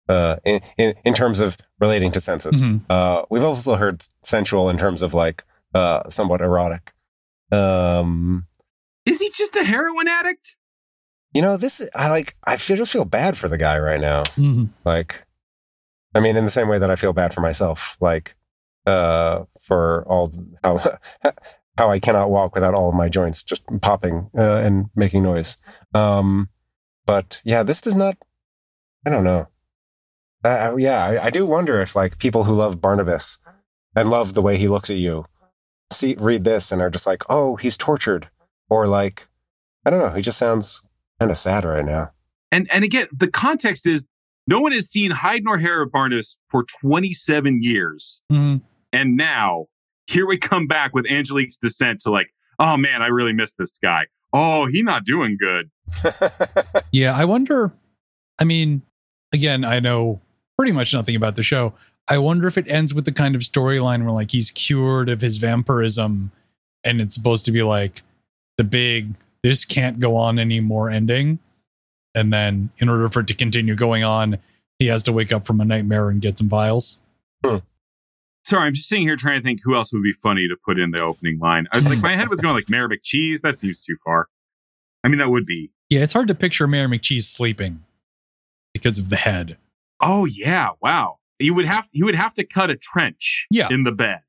[0.08, 2.62] Uh, in in, in terms of relating to senses.
[2.62, 2.80] Mhm.
[2.88, 6.94] Uh, we've also heard sensual in terms of like uh, somewhat erotic.
[7.52, 8.46] Um,
[9.04, 10.56] Is he just a heroin addict?
[11.34, 12.34] you know, this I like.
[12.44, 14.22] I feel, just feel bad for the guy right now.
[14.40, 14.70] Mhm.
[14.86, 15.25] Like,
[16.16, 18.36] I mean, in the same way that I feel bad for myself, like,
[18.86, 20.30] uh, for all
[20.62, 20.98] how
[21.78, 25.58] how I cannot walk without all of my joints just popping uh, and making noise.
[25.94, 26.48] Um,
[27.04, 28.16] but yeah, this does not.
[29.04, 29.48] I don't know.
[30.42, 33.38] Uh, yeah, I, I do wonder if like people who love Barnabas
[33.94, 35.26] and love the way he looks at you
[35.90, 38.28] see read this and are just like, oh, he's tortured,
[38.68, 39.28] or like,
[39.84, 40.82] I don't know, he just sounds
[41.20, 42.12] kind of sad right now.
[42.50, 44.06] And and again, the context is
[44.46, 48.60] no one has seen hide nor hair of Barnabas for 27 years, Mhm.
[48.92, 49.66] and now
[50.06, 52.28] here we come back with Angelique's descent to like,
[52.58, 54.06] oh man, I really miss this guy.
[54.32, 55.70] Oh, he not doing good.
[56.92, 57.72] Yeah, I wonder.
[58.38, 58.82] I mean,
[59.32, 60.20] again, I know
[60.56, 61.74] pretty much nothing about the show.
[62.08, 65.20] I wonder if it ends with the kind of storyline where like he's cured of
[65.20, 66.30] his vampirism
[66.84, 68.02] and it's supposed to be like
[68.56, 71.38] the big this can't go on anymore ending.
[72.16, 74.38] And then in order for it to continue going on,
[74.80, 77.00] he has to wake up from a nightmare and get some vials.
[78.44, 80.78] Sorry, I'm just sitting here trying to think who else would be funny to put
[80.78, 81.66] in the opening line.
[81.72, 83.40] I was like, my head was going like Mayor McCheese.
[83.42, 84.28] That seems too far.
[85.04, 85.70] I mean, that would be.
[85.90, 87.84] Yeah, it's hard to picture Mayor McCheese sleeping
[88.72, 89.56] because of the head.
[90.00, 91.18] Oh yeah, wow.
[91.38, 93.68] You would have you would have to cut a trench Yeah.
[93.70, 94.20] in the bed.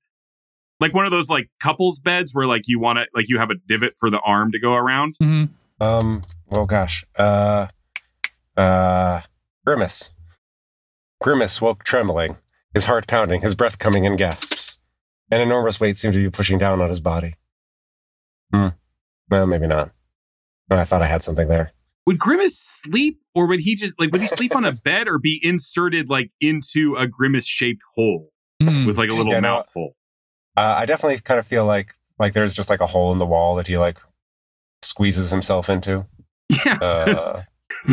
[0.79, 3.49] Like one of those like couples beds where like you want to like you have
[3.49, 5.15] a divot for the arm to go around.
[5.21, 5.83] Mm-hmm.
[5.83, 6.21] Um.
[6.51, 7.05] Oh gosh.
[7.15, 7.67] Uh.
[8.57, 9.21] Uh.
[9.65, 10.11] Grimace.
[11.21, 12.37] Grimace woke trembling,
[12.73, 14.77] his heart pounding, his breath coming in gasps.
[15.29, 17.35] An enormous weight seemed to be pushing down on his body.
[18.53, 18.69] Hmm.
[19.29, 19.91] Well, maybe not.
[20.69, 21.73] I thought I had something there.
[22.05, 25.19] Would Grimace sleep or would he just like would he sleep on a bed or
[25.19, 28.29] be inserted like into a Grimace shaped hole
[28.61, 28.85] Hmm.
[28.85, 29.55] with like a little Yeah, no.
[29.55, 29.95] mouth hole?
[30.55, 33.25] Uh, I definitely kind of feel like like there's just like a hole in the
[33.25, 33.99] wall that he like
[34.81, 36.05] squeezes himself into.
[36.65, 36.77] Yeah.
[36.81, 37.43] Uh,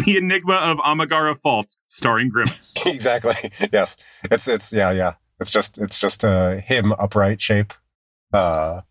[0.05, 2.75] the Enigma of Amigara Fault starring Grimace.
[2.87, 3.35] exactly.
[3.73, 3.97] Yes.
[4.31, 5.15] It's it's yeah yeah.
[5.41, 7.73] It's just it's just uh, him upright shape.
[8.33, 8.83] Uh,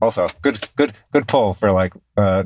[0.00, 2.44] also good good good pull for like uh,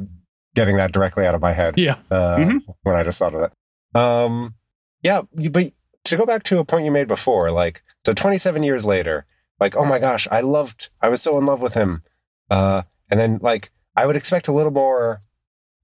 [0.55, 1.75] getting that directly out of my head.
[1.79, 1.97] Yeah.
[2.11, 2.61] Uh, Mhm.
[2.83, 3.53] When I just thought of it.
[3.99, 4.55] Um,
[5.03, 5.73] yeah, you, but
[6.05, 9.27] to go back to a point you made before, like so 27 years later,
[9.61, 12.03] like oh my gosh, I loved, I was so in love with him.
[12.51, 15.23] Uh, and then like I would expect a little more,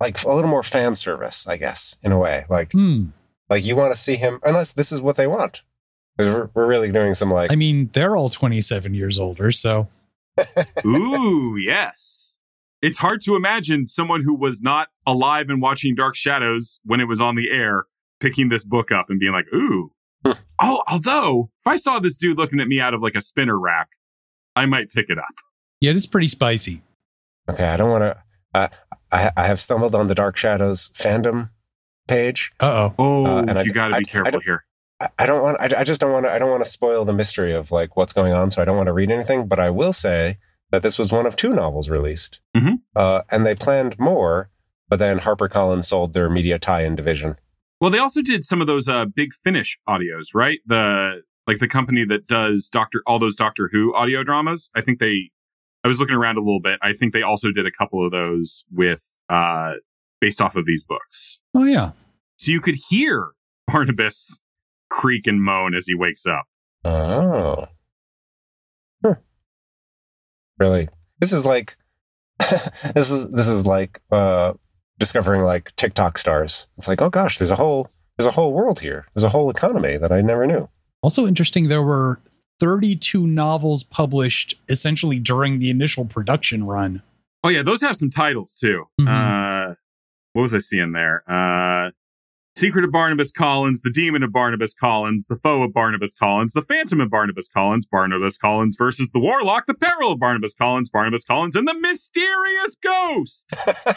[0.01, 2.47] like a little more fan service, I guess, in a way.
[2.49, 3.07] Like Hmm.
[3.49, 5.63] like you want to see him, unless this is what they want.
[6.19, 9.89] We're, we're really doing some like I mean, they're all 27 years older, so
[10.85, 12.37] Ooh, yes.
[12.83, 17.05] It's hard to imagine someone who was not alive and watching Dark Shadows when it
[17.05, 17.85] was on the air
[18.21, 19.93] picking this book up and being like, ooh.
[20.59, 23.59] oh, although if I saw this dude looking at me out of like a spinner
[23.59, 23.89] rack,
[24.57, 25.35] I might pick it up.
[25.81, 26.83] yeah, it's pretty spicy.
[27.49, 27.65] okay.
[27.67, 28.17] I don't want to.
[28.55, 28.69] Uh,
[29.12, 31.51] I I have stumbled on the Dark Shadows fandom
[32.09, 32.53] page.
[32.61, 33.27] Uh oh.
[33.27, 34.64] Uh, and I- you got to be careful don't- here.
[35.01, 35.59] I- I don't want.
[35.61, 36.33] I, I just don't want to.
[36.33, 38.51] I don't want to spoil the mystery of like what's going on.
[38.51, 39.49] So I don't want to read anything.
[39.49, 40.37] But I will say
[40.70, 42.81] that this was one of two novels released, Mhm.
[42.94, 44.51] uh, and they planned more.
[44.88, 47.37] But then HarperCollins sold their media tie-in division.
[47.81, 50.59] Well, they also did some of those uh, big finish audios, right?
[50.66, 54.70] The like the company that does Doctor all those Doctor Who audio dramas.
[54.77, 55.31] I think they.
[55.85, 56.79] I was looking around a little bit.
[56.83, 59.73] I think they also did a couple of those with uh
[60.21, 61.40] based off of these books.
[61.55, 61.93] Oh yeah.
[62.38, 63.29] So you could hear
[63.66, 64.40] Barnabas
[64.90, 66.45] creak and moan as he wakes up.
[66.85, 67.66] Oh,
[69.05, 69.14] Huh.
[70.59, 70.88] really?
[71.21, 71.77] This is like
[72.95, 74.55] this is this is like uh,
[74.99, 76.66] discovering like TikTok stars.
[76.79, 79.07] It's like, oh gosh, there's a whole there's a whole world here.
[79.14, 80.69] There's a whole economy that I never knew.
[81.03, 82.21] Also interesting, there were
[82.61, 87.03] 32 novels published essentially during the initial production run.
[87.42, 88.85] Oh yeah, those have some titles too.
[89.01, 89.09] Mhm.
[89.09, 89.75] Uh,
[90.35, 91.25] what was I seeing there?
[91.29, 91.90] Uh,
[92.57, 96.62] Secret of Barnabas Collins, The Demon of Barnabas Collins, The Foe of Barnabas Collins, The
[96.62, 101.25] Phantom of Barnabas Collins, Barnabas Collins versus the Warlock, The Peril of Barnabas Collins, Barnabas
[101.25, 103.57] Collins, and the Mysterious Ghost.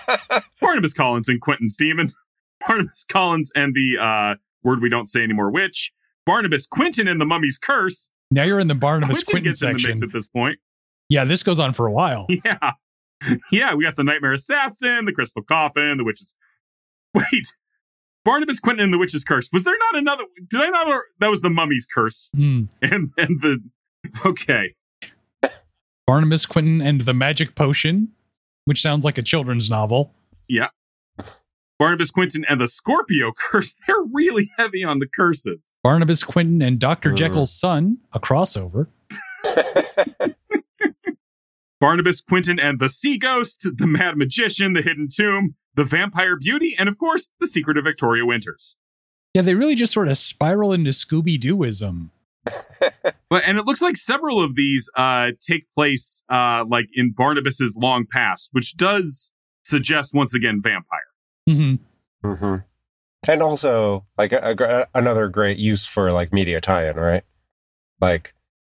[0.61, 2.09] Barnabas Collins and Quentin's Demon,
[2.65, 5.91] Barnabas Collins and the uh, word we don't say anymore, witch,
[6.25, 8.11] Barnabas Quentin and the Mummy's Curse.
[8.33, 9.89] Now you're in the Barnabas Quentin Quentin gets in the section.
[9.91, 10.57] mix at this point.
[11.07, 12.27] Yeah, this goes on for a while.
[12.43, 12.71] Yeah.
[13.53, 16.35] Yeah, we got the Nightmare Assassin, the Crystal Coffin, the Witch's.
[17.13, 17.55] Wait.
[18.25, 19.49] Barnabas Quentin and the Witch's Curse.
[19.53, 20.23] Was there not another?
[20.49, 20.87] Did I not?
[21.19, 22.31] That was the Mummy's Curse.
[22.35, 22.63] Hmm.
[22.81, 23.59] And and the.
[24.25, 24.75] Okay.
[26.05, 28.09] Barnabas Quentin and the Magic Potion,
[28.65, 30.13] which sounds like a children's novel.
[31.79, 33.75] Barnabas Quentin and the Scorpio Curse.
[33.87, 35.77] They're really heavy on the curses.
[35.83, 37.11] Barnabas Quentin and Dr.
[37.11, 37.17] Mhm.
[37.17, 38.87] Jekyll's son, a crossover.
[41.79, 46.75] Barnabas Quentin and the Sea Ghost, the Mad Magician, the Hidden Tomb, the Vampire Beauty,
[46.79, 48.77] and of course, the Secret of Victoria Winters.
[49.33, 52.09] Yeah, they really just sort of spiral into Scooby Dooism.
[53.29, 57.75] But and it looks like several of these uh take place uh like in Barnabas's
[57.75, 59.31] long past, which does
[59.65, 60.99] suggest once again vampire.
[61.47, 61.75] Hmm
[62.23, 62.55] hmm
[63.27, 67.23] And also, like a, a another great use for like media tie-in, right?
[68.01, 68.33] Like,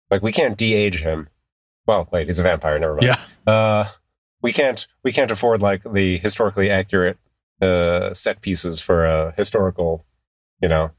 [0.10, 1.28] like we can't de-age him.
[1.86, 2.80] Well, wait, he's a vampire.
[2.80, 3.06] Never mind.
[3.08, 3.52] Yeah.
[3.52, 3.86] Uh,
[4.42, 7.18] we can't we can't afford like the historically accurate
[7.62, 10.06] uh set pieces for a historical,
[10.62, 10.92] you know.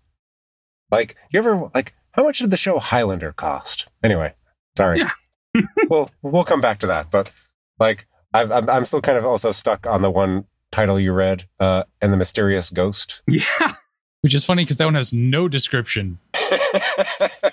[0.90, 3.88] Like, you ever like how much did the show Highlander cost?
[4.02, 4.34] Anyway,
[4.76, 5.00] sorry.
[5.88, 7.30] well, we'll come back to that, but
[7.78, 11.48] like, I've, I'm I'm still kind of also stuck on the one title you read,
[11.60, 13.22] uh, and the mysterious ghost.
[13.28, 13.72] Yeah.
[14.20, 16.18] Which is funny because that one has no description.
[16.34, 17.52] it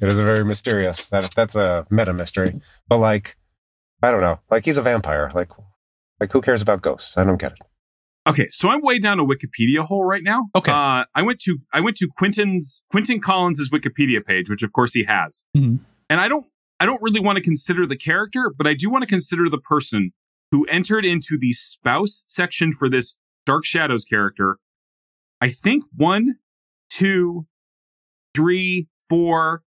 [0.00, 1.08] is a very mysterious.
[1.08, 2.58] That that's a meta mystery.
[2.88, 3.36] But like,
[4.02, 4.40] I don't know.
[4.50, 5.30] Like he's a vampire.
[5.34, 5.50] Like,
[6.18, 7.18] like who cares about ghosts?
[7.18, 7.58] I don't get it.
[8.26, 10.46] Okay, so I'm way down a Wikipedia hole right now.
[10.54, 10.72] Okay.
[10.72, 14.94] Uh I went to I went to Quentin's Quentin Collins's Wikipedia page, which of course
[14.94, 15.44] he has.
[15.54, 15.80] Mhm.
[16.08, 16.46] And I don't
[16.80, 19.58] I don't really want to consider the character, but I do want to consider the
[19.58, 20.12] person
[20.50, 24.58] who entered into the spouse section for this Dark Shadows character.
[25.40, 26.36] I think one,
[26.90, 27.46] two,
[28.34, 29.62] three, four,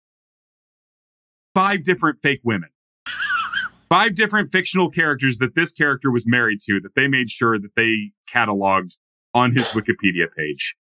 [1.56, 2.70] five different fake women.
[3.90, 7.76] five different fictional characters that this character was married to that they made sure that
[7.76, 8.94] they cataloged
[9.34, 10.76] on his Wikipedia page.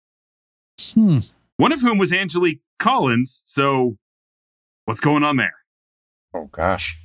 [0.92, 1.20] Hmm.
[1.56, 3.42] One of whom was Angelique Collins.
[3.46, 3.96] So
[4.84, 5.54] what's going on there?
[6.34, 6.98] Oh gosh.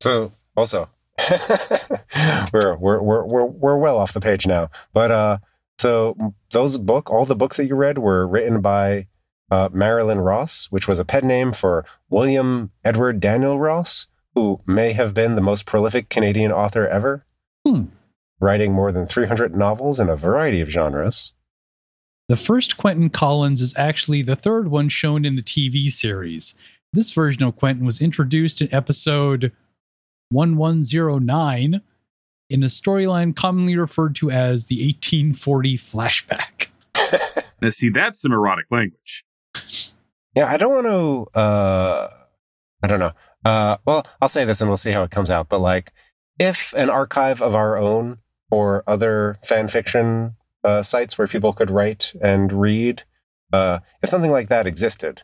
[0.00, 0.90] So also,
[2.52, 4.70] we're, we're we're we're we're well off the page now.
[4.92, 5.38] But uh,
[5.78, 9.06] so those book, all the books that you read were written by
[9.50, 14.92] uh, Marilyn Ross, which was a pen name for William Edward Daniel Ross, who may
[14.92, 17.24] have been the most prolific Canadian author ever,
[17.66, 17.84] Hmm.
[18.40, 21.32] writing more than 300 novels in a variety of genres.
[22.28, 26.54] The first Quentin Collins is actually the third one shown in the TV series.
[26.92, 29.52] This version of Quentin was introduced in episode
[30.32, 31.80] 1109
[32.50, 36.68] in a storyline commonly referred to as the 1840 flashback.
[37.62, 39.24] Now, see, that's some erotic language.
[40.34, 41.38] Yeah, I don't want to.
[41.38, 42.08] Uh,
[42.82, 43.12] I don't know.
[43.44, 45.48] Uh, well, I'll say this and we'll see how it comes out.
[45.48, 45.92] But like,
[46.40, 48.18] if an archive of our own
[48.50, 53.04] or other fan fiction uh, sites where people could write and read,
[53.52, 55.22] uh, if something like that existed,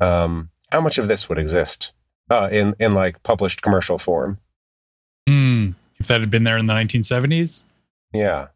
[0.00, 1.92] um, how much of this would exist
[2.30, 4.38] uh, in in like published commercial form?
[5.28, 5.70] Hmm.
[5.98, 7.64] If that had been there in the 1970s,
[8.12, 8.48] Yeah,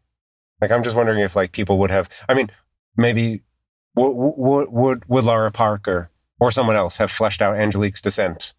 [0.61, 2.09] like I'm just wondering if like people would have.
[2.27, 2.49] I mean,
[2.97, 3.41] maybe
[3.95, 8.53] would would would, would Laura Parker or someone else have fleshed out Angelique's descent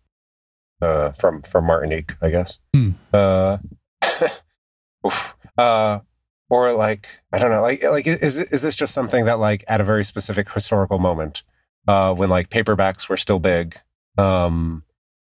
[0.82, 2.12] uh, from from Martinique?
[2.22, 2.60] I guess.
[2.74, 2.90] Hmm.
[3.12, 3.58] Uh,
[5.06, 5.36] oof.
[5.58, 6.00] uh,
[6.48, 7.62] or like I don't know.
[7.62, 11.42] Like like is is this just something that like at a very specific historical moment
[11.86, 13.76] uh, when like paperbacks were still big?
[14.18, 14.84] Um,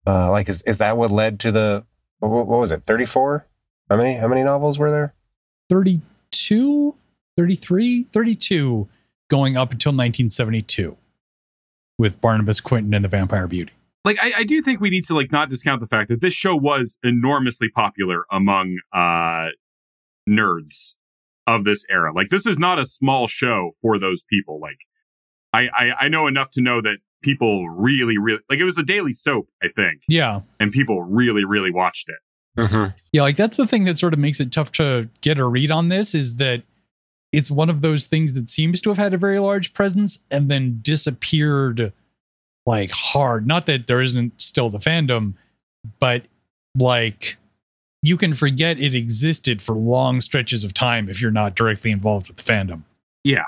[0.07, 1.85] uh, like is is that what led to the
[2.19, 2.85] what, what was it?
[2.87, 3.47] Thirty four.
[3.91, 5.15] How many how many novels were there?
[5.69, 6.95] 32,
[7.37, 8.88] 33, 32,
[9.31, 10.97] going up until 1972
[11.99, 13.73] with Barnabas Quentin and the Vampire Beauty.
[14.05, 16.35] Like, I, I do think we need to like not discount the fact that this
[16.35, 19.49] show was enormously popular among uh
[20.29, 20.95] nerds
[21.47, 22.12] of this era.
[22.15, 24.61] Like, this is not a small show for those people.
[24.61, 24.79] Like,
[25.53, 28.83] I I, I know enough to know that people really, really like it was a
[28.83, 30.41] daily soap, I think, Yeah.
[30.61, 32.61] and people really, really watched it.
[32.61, 32.97] Mm-hmm.
[33.13, 35.71] Yeah, like that's the thing that sort of makes it tough to get a read
[35.71, 36.63] on this is that
[37.33, 40.51] it's one of those things that seems to have had a very large presence and
[40.51, 41.93] then disappeared
[42.67, 43.47] like hard.
[43.47, 45.35] Not that there isn't still the fandom,
[45.99, 46.25] but
[46.77, 47.39] like
[48.03, 52.29] you can forget it existed for long stretches of time if you're not directly involved
[52.29, 52.83] with the fandom.
[53.25, 53.45] Yeah.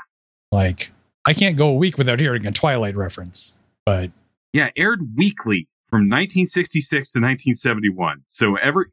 [0.51, 0.93] Like
[1.27, 4.11] I can't go a week without hearing a Twilight reference, but
[4.53, 8.23] Yeah, aired weekly from 1966 to 1971.
[8.29, 8.87] So every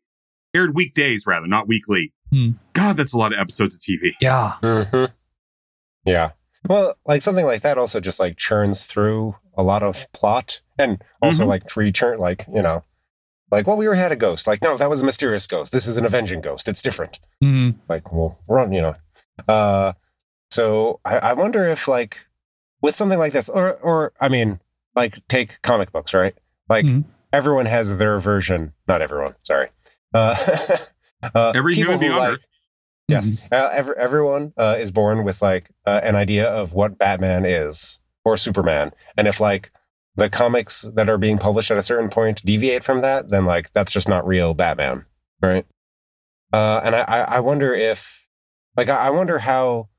[0.54, 2.14] aired weekdays rather, not weekly.
[2.32, 2.52] Hmm.
[2.74, 4.12] God, that's a lot of episodes of TV.
[4.22, 4.54] yeah.
[4.62, 5.06] hmm
[6.06, 6.32] Yeah.
[6.68, 11.04] Well, like something like that also just like churns through a lot of plot and
[11.22, 11.48] also Mhm.
[11.48, 12.84] like return, like, you know,
[13.52, 14.48] like, well, we already had a ghost.
[14.48, 15.74] Like, no, that was a mysterious ghost.
[15.74, 16.68] This is an avenging ghost.
[16.68, 17.20] It's different.
[17.44, 18.96] Mm, Like, well, run, you know.
[19.48, 19.94] Uh,
[20.52, 22.28] so I, I wonder if like
[22.82, 24.60] with something like this, or, or, I mean,
[24.96, 26.36] like take comic books, right?
[26.70, 27.06] Like Mhm.
[27.34, 28.74] everyone has their version.
[28.88, 29.36] Not everyone.
[29.44, 29.70] Sorry.
[30.14, 30.36] Uh,
[31.36, 32.50] uh, Every human being who on like- Earth.
[33.08, 37.44] Yes, uh, every, everyone uh, is born with like uh, an idea of what Batman
[37.46, 39.70] is or Superman, and if like
[40.16, 43.74] the comics that are being published at a certain point deviate from that, then like
[43.74, 45.06] that's just not real Batman,
[45.42, 45.66] right?
[46.54, 48.28] Uh, and I, I I wonder if
[48.78, 49.90] like I I wonder how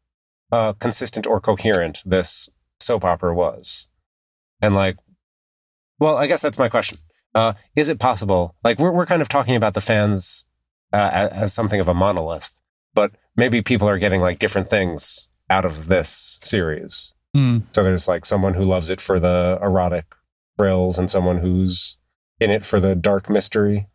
[0.50, 2.48] uh, consistent or coherent this
[2.80, 3.88] soap opera was,
[4.62, 4.96] and like,
[5.98, 6.98] well, I guess that's my question.
[7.34, 8.56] Uh, is it possible?
[8.64, 10.46] Like we're we're kind of talking about the fans
[10.92, 12.62] uh, as, as something of a monolith
[12.94, 17.14] but maybe people are getting like different things out of this series.
[17.36, 17.62] mm.
[17.74, 20.14] So there's like someone who loves it for the erotic
[20.58, 21.98] thrills and someone who's
[22.40, 23.88] in it for the dark mystery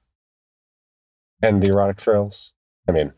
[1.42, 2.54] and the erotic thrills.
[2.88, 3.14] I mean,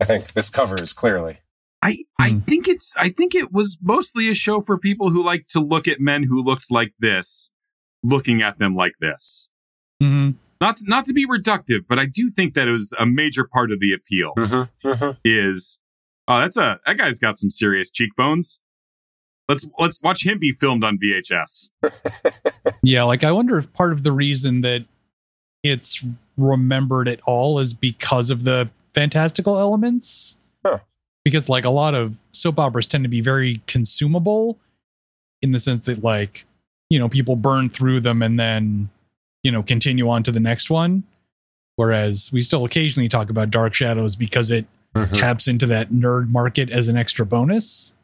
[0.00, 1.40] I think this covers clearly.
[1.82, 2.38] I, I Hmm.
[2.40, 5.88] think it's I think it was mostly a show for people who like to look
[5.88, 7.50] at men who looked like this,
[8.04, 9.48] looking at them like this.
[10.02, 10.34] Mhm.
[10.60, 13.44] Not to, not to be reductive, but I do think that it was a major
[13.44, 15.10] part of the appeal Mm-hmm, mm-hmm.
[15.24, 15.80] is
[16.28, 18.60] oh that's a that guy's got some serious cheekbones.
[19.48, 21.70] Let's let's watch him be filmed on VHS.
[22.84, 24.84] Yeah, like I wonder if part of the reason that
[25.62, 26.04] it's
[26.36, 30.38] remembered at all is because of the fantastical elements.
[31.24, 34.58] Because like a lot of soap operas tend to be very consumable
[35.40, 36.44] in the sense that like,
[36.90, 38.90] you know, people burn through them and then,
[39.42, 41.04] you know, continue on to the next one.
[41.76, 45.10] Whereas we still occasionally talk about Dark Shadows because it Mhm.
[45.12, 47.94] taps into that nerd market as an extra bonus.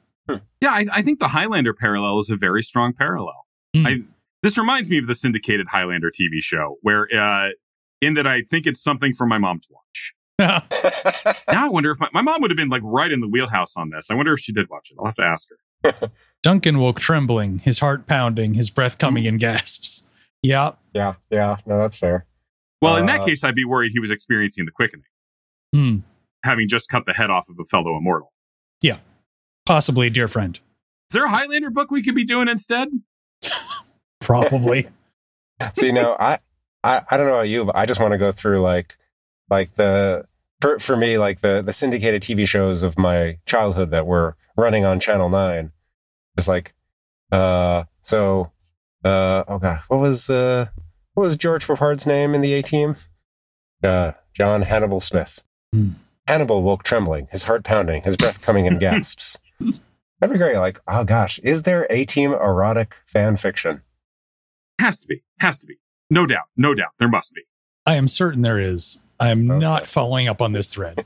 [0.60, 3.46] Yeah, I, I think the Highlander parallel is a very strong parallel.
[3.76, 3.86] Hmm.
[3.86, 4.02] I
[4.42, 7.48] this reminds me of the syndicated Highlander TV show, where uh,
[8.00, 10.14] in that I think it's something for my mom to watch.
[11.50, 13.76] Now I wonder if my, my mom would have been like right in the wheelhouse
[13.76, 14.10] on this.
[14.10, 14.96] I wonder if she did watch it.
[14.98, 16.10] I'll have to ask her.
[16.42, 20.04] Duncan woke trembling, his heart pounding, his breath coming in gasps.
[20.42, 20.72] Yeah.
[20.94, 21.56] yeah, yeah.
[21.66, 22.26] No, that's fair.
[22.80, 25.04] Well, in that Uh, case, I'd be worried he was experiencing the quickening,
[25.74, 25.96] Hmm.
[26.44, 28.32] having just cut the head off of a fellow immortal.
[28.80, 28.98] Yeah.
[29.66, 30.54] Possibly a dear friend.
[31.10, 32.88] Is there a Highlander book we could be doing instead?
[34.20, 34.88] Probably.
[35.72, 36.38] See, now I,
[36.84, 38.96] I, I don't know about you, but I just want to go through like,
[39.50, 40.26] like the
[40.60, 44.84] for for me, like the the syndicated TV shows of my childhood that were running
[44.84, 45.72] on Channel Nine.
[46.36, 46.74] It's like,
[47.32, 48.52] uh, so,
[49.04, 50.68] uh, oh god, what was uh,
[51.14, 52.96] what was George Peppard's name in the A Team?
[53.82, 55.44] Uh, John Hannibal Smith.
[55.72, 55.90] Hmm.
[56.26, 59.38] Hannibal woke trembling, his heart pounding, his breath coming in gasps.
[60.20, 60.56] That'd be great.
[60.56, 63.82] Like, oh gosh, is there A Team erotic fan fiction?
[64.80, 65.22] Has to be.
[65.40, 65.78] Has to be.
[66.10, 66.46] No doubt.
[66.56, 66.92] No doubt.
[66.98, 67.42] There must be.
[67.86, 69.02] I am certain there is.
[69.20, 69.58] I am Okay.
[69.58, 70.96] not following up on this thread.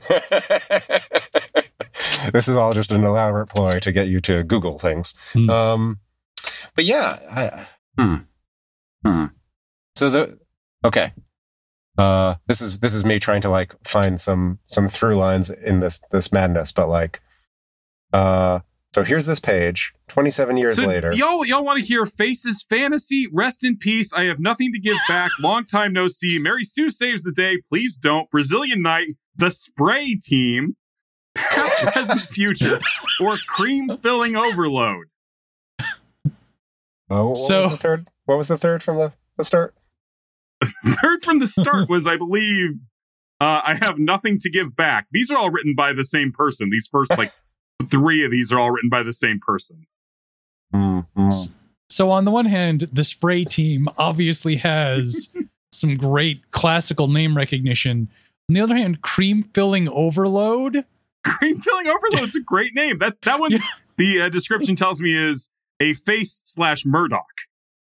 [2.31, 5.15] this is all just an elaborate ploy to get you to Google things.
[5.33, 5.49] Hmm.
[5.49, 5.99] Um,
[6.75, 7.65] but yeah, I,
[7.99, 8.15] hmm,
[9.05, 9.25] hmm.
[9.95, 10.39] So the
[10.85, 11.13] okay,
[11.97, 15.79] uh, this is this is me trying to like find some some through lines in
[15.79, 17.19] this this madness, but like,
[18.11, 18.59] uh,
[18.93, 19.93] so here's this page.
[20.07, 23.27] Twenty seven years So later, y'all, y'all want to hear Faces Fantasy?
[23.31, 24.13] Rest in peace.
[24.13, 25.31] I have nothing to give back.
[25.41, 26.37] Long time no see.
[26.39, 27.61] Mary Sue saves the day.
[27.69, 28.29] Please don't.
[28.29, 29.09] Brazilian Night.
[29.35, 30.75] The Spray Team.
[31.35, 32.79] Past, present, future,
[33.19, 35.05] or cream filling overload.
[37.09, 38.07] oh, what So- was the third?
[38.25, 39.73] What was the third from the, the start?
[41.01, 42.75] Third from the start was, I believe,
[43.41, 45.07] uh, I have nothing to give back.
[45.11, 46.69] These are all written by the same person.
[46.71, 47.31] These first like
[47.89, 49.85] three of these are all written by the same person.
[50.73, 51.29] Hmm, hmm.
[51.89, 55.31] So on the one hand, the spray team obviously has
[55.71, 58.09] some great classical name recognition.
[58.49, 60.85] On the other hand, cream filling overload.
[61.25, 62.13] Cream filling overload.
[62.13, 62.97] overload's a great name.
[62.99, 63.59] That that one, Yeah.
[63.97, 67.23] the uh, description tells me is a face slash Murdock.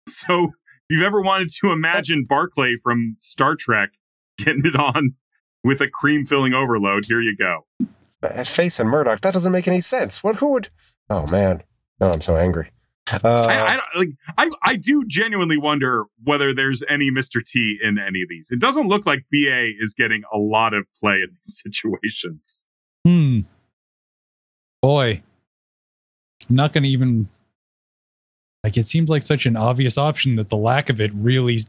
[0.08, 0.50] So if
[0.88, 3.90] you've ever wanted to imagine Barclay from Star Trek
[4.38, 5.14] getting it on
[5.62, 7.66] with a cream filling overload, here you go.
[8.20, 10.22] That face and Murdock, that doesn't make any sense.
[10.22, 10.36] What?
[10.36, 10.68] Who would?
[11.08, 11.62] Oh man,
[12.00, 12.70] no, I'm so angry.
[13.12, 14.08] Uh, I, I don't like.
[14.38, 17.44] I I do genuinely wonder whether there's any Mr.
[17.44, 18.48] T in any of these.
[18.50, 22.66] It doesn't look like BA is getting a lot of play in these situations.
[23.04, 23.40] Hmm.
[24.82, 25.22] Boy.
[26.48, 27.28] I'm not going to even.
[28.62, 31.60] Like, it seems like such an obvious option that the lack of it really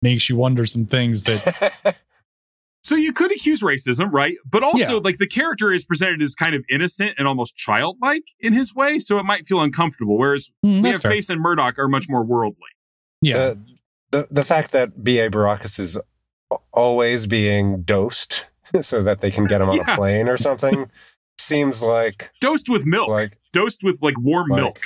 [0.00, 1.96] makes you wonder some things that.
[2.82, 4.36] So you could accuse racism, right?
[4.50, 5.00] But also, Yeah.
[5.04, 8.98] like the character is presented as kind of innocent and almost childlike in his way,
[8.98, 10.16] so it might feel uncomfortable.
[10.18, 11.10] Whereas Hmm, we have fair.
[11.12, 12.70] Face and Murdock are much more worldly.
[13.20, 13.36] Yeah.
[13.36, 13.54] Uh,
[14.12, 15.30] the the fact that B.A.
[15.30, 15.98] Baracus is
[16.72, 18.48] always being dosed
[18.80, 19.92] so that they can get him on Yeah.
[19.92, 20.90] a plane or something
[21.38, 24.80] seems like Dosed with milk, like dosed with like warm Like- milk.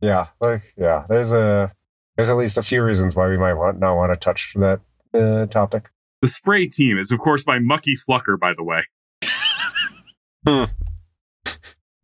[0.00, 1.72] yeah like yeah there's a
[2.16, 4.80] there's at least a few reasons why we might want not want to touch that
[5.14, 5.88] uh, topic.
[6.22, 8.82] The spray team is, of course, by Mucky Flucker, by the way.
[10.46, 10.64] Hmm.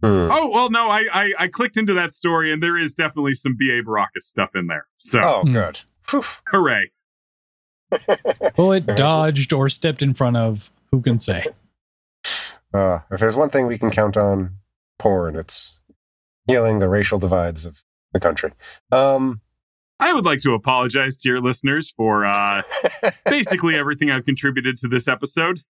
[0.03, 3.57] Oh well, no, I, I I clicked into that story, and there is definitely some
[3.59, 3.83] B.A.
[3.83, 4.87] Baracus stuff in there.
[4.99, 5.53] So Oh, Hmm.
[5.53, 5.81] good.
[6.11, 6.23] Whew.
[6.49, 6.91] hooray!
[8.57, 10.71] Bullet dodged or stepped in front of.
[10.91, 11.47] Who can say?
[12.73, 14.57] Uh, if there's one thing we can count on
[14.99, 15.83] porn, it's
[16.47, 18.53] healing the racial divides of the country.
[18.93, 19.41] Um,
[20.01, 22.63] I would like to apologize to your listeners for uh,
[23.27, 25.63] basically everything I've contributed to this episode.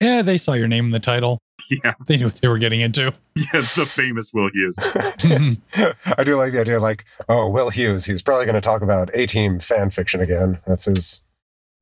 [0.00, 1.38] Yeah, they saw your name in the title.
[1.70, 3.12] Yeah, They knew what they were getting into.
[3.34, 4.76] yeah, the famous Will Hughes.
[6.18, 9.10] I do like the idea, like, oh, Will Hughes, he's probably going to talk about
[9.14, 10.60] A Team fan fiction again.
[10.66, 11.22] That's his,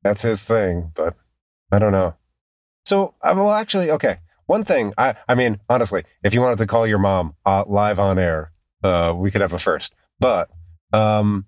[0.01, 0.91] that's his thing.
[0.95, 1.15] But
[1.71, 2.15] I don't know.
[2.85, 4.17] So, uh, well, actually, okay.
[4.47, 7.99] One thing, I, I mean, honestly, if you wanted to call your mom uh, live
[7.99, 8.51] on air,
[8.83, 9.93] uh, we could have a first.
[10.19, 10.49] But
[10.93, 11.45] um,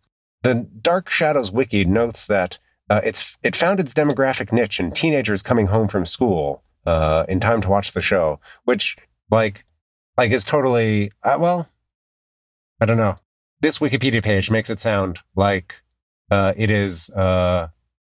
[0.47, 2.57] the Dark Shadows wiki notes that
[2.89, 7.41] uh, it's it found its demographic niche in teenagers coming home from school uh, in
[7.41, 8.95] time to watch the show, which
[9.29, 9.65] like
[10.17, 11.67] like is totally uh, well.
[12.79, 13.17] I don't know.
[13.59, 15.81] This Wikipedia page makes it sound like
[16.31, 17.67] uh, it is uh,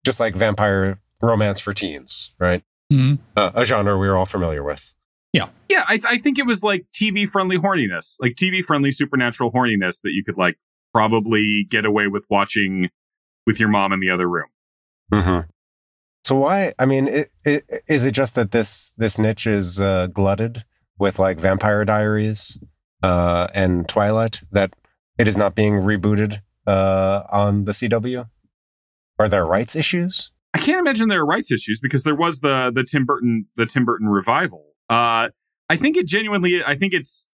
[0.04, 2.62] just like vampire romance for teens, right?
[2.92, 3.18] Mhm.
[3.36, 4.94] Uh, a genre we're all familiar with.
[5.32, 5.84] Yeah, yeah.
[5.86, 10.12] I, I think it was like TV friendly horniness, like TV friendly supernatural horniness that
[10.12, 10.56] you could like
[10.94, 12.88] probably get away with watching
[13.46, 14.48] with your mom in the other room.
[15.12, 15.48] Mm-hmm.
[16.22, 16.72] So why?
[16.78, 20.64] I mean, it, it, is it just that this this niche is uh, glutted
[20.98, 22.58] with like Vampire Diaries
[23.02, 24.72] uh, and Twilight that
[25.18, 28.28] it is not being rebooted uh, on the CW?
[29.18, 30.30] Are there rights issues?
[30.54, 33.66] I can't imagine there are rights issues because there was the the Tim Burton the
[33.66, 34.64] Tim Burton revival.
[34.88, 35.28] Uh,
[35.68, 36.64] I think it genuinely.
[36.64, 37.28] I think it's.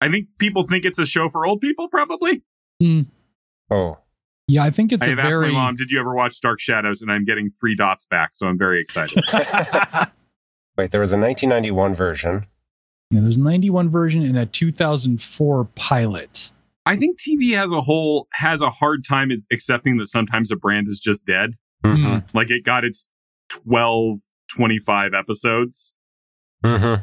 [0.00, 1.88] I think people think it's a show for old people.
[1.88, 2.42] Probably.
[3.70, 3.98] Oh,
[4.48, 5.52] Yeah, I think it's I a have asked very.
[5.52, 8.48] my mom, "Did you ever watch Dark Shadows?" And I'm getting three dots back, so
[8.48, 9.22] I'm very excited.
[10.76, 12.46] wait, there was a 1991 version.
[13.10, 16.52] Yeah, there's a 91 version and a 2004 pilot.
[16.86, 20.56] I think TV as a whole has a hard time is accepting that sometimes a
[20.56, 21.54] brand is just dead.
[21.84, 22.36] Mm-hmm.
[22.36, 23.08] Like it got its
[23.50, 24.18] 12,
[24.54, 25.94] 25 episodes.
[26.64, 27.02] Mm-hmm.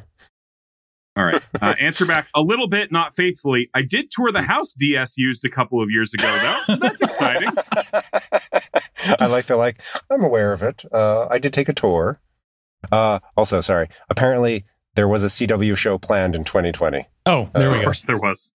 [1.18, 1.41] All right.
[1.59, 3.70] Uh, answer back a little bit, not faithfully.
[3.74, 7.01] I did tour the house DS used a couple of years ago, though, so that's
[7.01, 7.49] exciting.
[9.20, 9.82] I like the like.
[10.11, 10.84] I'm aware of it.
[10.91, 12.20] Uh, I did take a tour.
[12.91, 13.89] Uh, also, sorry.
[14.09, 14.65] Apparently,
[14.95, 17.05] there was a CW show planned in 2020.
[17.26, 17.84] Oh, there Uh, we Of go.
[17.86, 18.53] course, there was.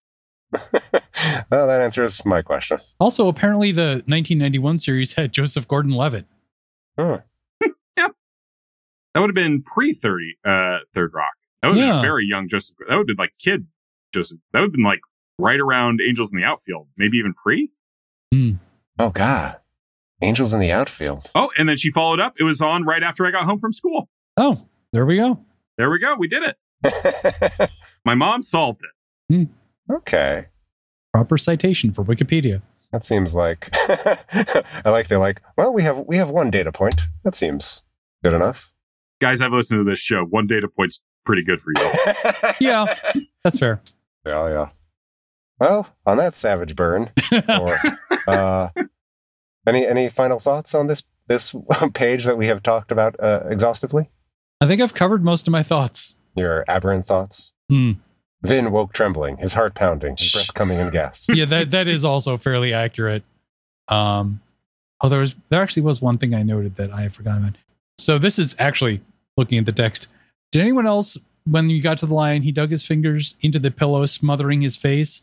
[0.52, 2.78] well, that answers my question.
[3.00, 6.26] Also, apparently, the 1991 series had Joseph Gordon-Levitt.
[6.98, 7.14] Hmm.
[9.14, 11.34] That would have been pre 30, uh, Third Rock.
[11.62, 11.92] That would have Yeah.
[11.94, 12.76] been very young Joseph.
[12.80, 13.66] That would have been like kid
[14.12, 14.38] Joseph.
[14.52, 15.00] That would have been like
[15.38, 17.70] right around Angels in the Outfield, maybe even pre.
[18.32, 18.52] Hmm.
[18.98, 19.56] Oh God,
[20.22, 21.30] Angels in the outfield.
[21.34, 22.34] Oh, and then she followed up.
[22.38, 24.08] It was on right after I got home from school.
[24.36, 25.44] Oh, there we go.
[25.78, 26.14] There we go.
[26.16, 27.70] We did it.
[28.04, 29.34] My mom solved it.
[29.34, 29.92] Hmm.
[29.94, 30.46] okay,
[31.12, 32.62] Proper citation for Wikipedia.
[32.92, 33.68] that seems like
[34.84, 35.08] I like.
[35.08, 37.02] They're like, well, we have we have one data point.
[37.24, 37.82] That seems
[38.22, 38.72] good enough.
[39.20, 40.24] Guys, I've listened to this show.
[40.24, 42.52] One data point's pretty good for you.
[42.60, 42.86] Yeah,
[43.42, 43.80] that's fair.
[44.26, 44.68] yeah, yeah.
[45.58, 47.10] Well, on that savage burn,
[47.48, 47.76] or
[48.26, 48.68] uh,
[49.66, 51.54] any any final thoughts on this this
[51.94, 54.10] page that we have talked about uh, exhaustively?
[54.60, 56.18] I think I've covered most of my thoughts.
[56.36, 57.52] Your aberrant thoughts.
[57.68, 57.92] Hmm.
[58.44, 61.36] Vin woke trembling, his heart pounding, his breath coming in gasps.
[61.36, 63.22] Yeah, that that is also fairly accurate.
[63.88, 64.40] Um,
[65.00, 67.42] oh, there was there actually was one thing I noted that I had forgotten.
[67.44, 67.56] About.
[67.98, 69.00] So this is actually
[69.36, 70.08] looking at the text.
[70.52, 73.70] Did anyone else, when you got to the line, he dug his fingers into the
[73.70, 75.22] pillow, smothering his face,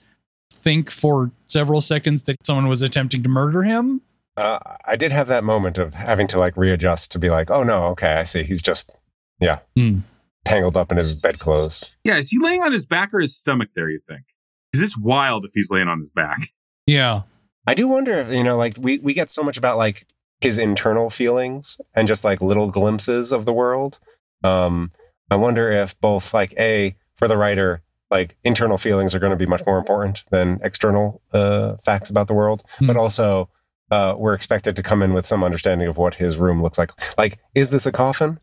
[0.52, 4.02] think for several seconds that someone was attempting to murder him?
[4.36, 7.64] Uh, I did have that moment of having to like readjust to be like, oh
[7.64, 8.44] no, okay, I see.
[8.44, 8.92] He's just,
[9.40, 10.00] yeah, Hmm.
[10.46, 11.90] tangled up in his bedclothes.
[12.04, 14.24] yeah, is he laying on his back or his stomach there, you think?
[14.72, 16.40] Because it's wild if he's laying on his back.
[16.88, 17.22] Yeah.
[17.68, 20.08] I do wonder if, you know, like we, we get so much about like
[20.42, 24.00] his internal feelings and just like little glimpses of the world.
[24.44, 24.92] Um,
[25.32, 29.36] I wonder if both like A, for the writer, like internal feelings are going to
[29.38, 32.88] be much more important than external uh, facts about the world, Hmm.
[32.88, 33.50] but also
[33.92, 36.92] uh, we're expected to come in with some understanding of what his room looks like.
[37.18, 38.40] Like, is this a coffin?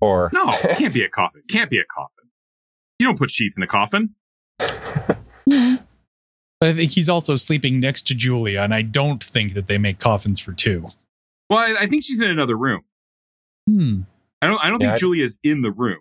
[0.00, 1.42] Or No, it can't be a coffin.
[1.48, 2.24] Can't be a coffin.
[2.98, 4.14] You don't put sheets in a coffin.
[6.58, 9.76] But I think he's also sleeping next to Julia, and I don't think that they
[9.76, 10.88] make coffins for two.
[11.50, 12.80] Well, I, I think she's in another room.
[13.68, 14.00] Hmm.
[14.40, 14.64] I don't.
[14.64, 15.98] I don't Yeah, think I- Julia's in the room.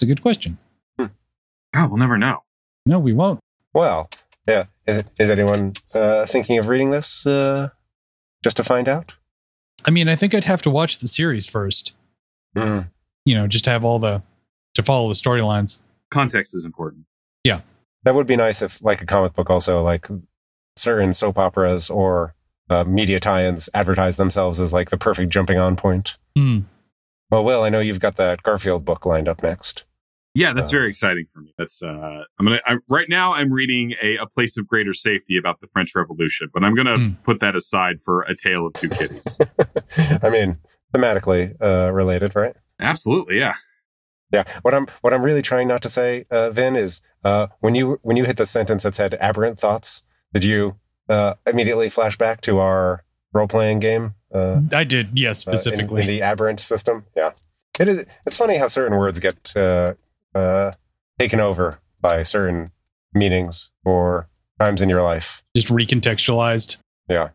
[0.00, 0.56] It's a good question.
[0.98, 2.42] God, we'll never know.
[2.86, 3.38] No, we won't.
[3.74, 4.08] well,
[4.48, 4.64] yeah.
[4.86, 7.68] Is it, is anyone uh, thinking of reading this uh,
[8.42, 9.12] just to find out?
[9.84, 11.92] I mean, I think I'd have to watch the series first,
[12.56, 12.88] Mm.
[13.26, 14.22] you know, just to have all the,
[14.72, 15.80] to follow the storylines.
[16.10, 17.04] Context is important.
[17.44, 17.60] Yeah,
[18.04, 20.08] that would be nice if, like a comic book, also like
[20.76, 22.32] certain soap operas or
[22.70, 26.16] uh, media tie-ins advertise themselves as like the perfect jumping on point.
[26.34, 26.60] Hmm.
[27.30, 29.84] Well, Will, I know you've got that Garfield book lined up next.
[30.34, 31.52] Yeah, that's Uh, very exciting for me.
[31.58, 31.88] That's uh,
[32.38, 33.34] I'm gonna I, right now.
[33.34, 36.96] I'm reading a, a place of greater safety about the French Revolution, but I'm gonna
[36.98, 37.08] Hmm.
[37.24, 39.38] put that aside for a tale of two kitties.
[40.22, 40.58] I mean,
[40.94, 42.54] thematically uh, related, right?
[42.80, 43.54] Absolutely, yeah.
[44.32, 44.44] Yeah.
[44.62, 47.98] What I'm what I'm really trying not to say, uh, Vin, is uh, when you
[48.02, 50.76] when you hit the sentence that said aberrant thoughts, did you
[51.08, 53.02] uh, immediately flash back to our
[53.32, 54.14] role playing game?
[54.32, 56.02] Uh, I did, yes, uh, in- specifically.
[56.02, 57.06] in, the aberrant system.
[57.16, 57.32] Yeah,
[57.80, 58.04] it is.
[58.24, 59.94] It's funny how certain words get uh,
[60.34, 60.72] uh,
[61.18, 62.70] taken over by certain
[63.14, 64.28] meanings or
[64.58, 65.42] times in your life.
[65.56, 66.76] just recontextualized.
[67.08, 67.30] Yeah.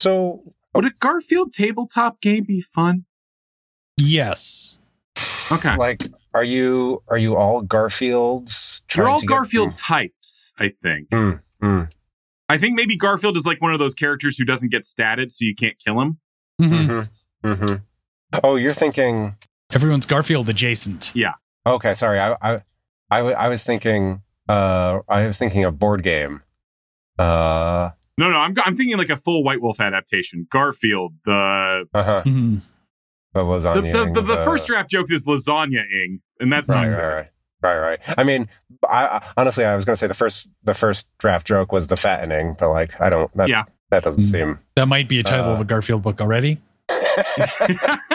[0.00, 3.04] So Would a Garfield tabletop game be fun?
[3.96, 4.78] Yes.
[5.52, 6.02] Okay, like,
[6.32, 8.82] are you are you all Garfields?
[8.96, 11.10] you're all to get- Garfield types, I think.
[11.10, 11.90] Mm, mm,
[12.48, 15.44] I think maybe Garfield is like one of those characters who doesn't get statted, so
[15.44, 16.18] you can't kill him.
[16.60, 16.86] Mhm.
[16.86, 17.74] mm-hmm, mm-hmm.
[18.42, 19.36] Oh, you're thinking.
[19.72, 21.12] Everyone's Garfield adjacent.
[21.66, 22.20] Okay, sorry.
[22.20, 22.62] I I
[23.10, 24.22] I, w- I was thinking.
[24.48, 26.42] Uh, I was thinking of board game.
[27.18, 30.46] Uh, No, no, I'm I'm thinking like a full White Wolf adaptation.
[30.50, 32.22] Garfield, the uh huh.
[32.26, 32.60] Mhm.
[33.32, 33.92] The the lasagna.
[34.14, 37.28] the, the, the uh, first draft joke is lasagna-ing, and that's right, not right, right,
[37.62, 38.14] right, right.
[38.18, 38.48] I mean,
[38.88, 41.88] I, I honestly, I was going to say the first the first draft joke was
[41.88, 43.34] the fattening, but like, I don't.
[43.36, 43.64] That, Yeah.
[43.90, 44.26] that doesn't Mm.
[44.30, 44.58] seem.
[44.76, 46.60] That might be a title Uh, of a Garfield book already.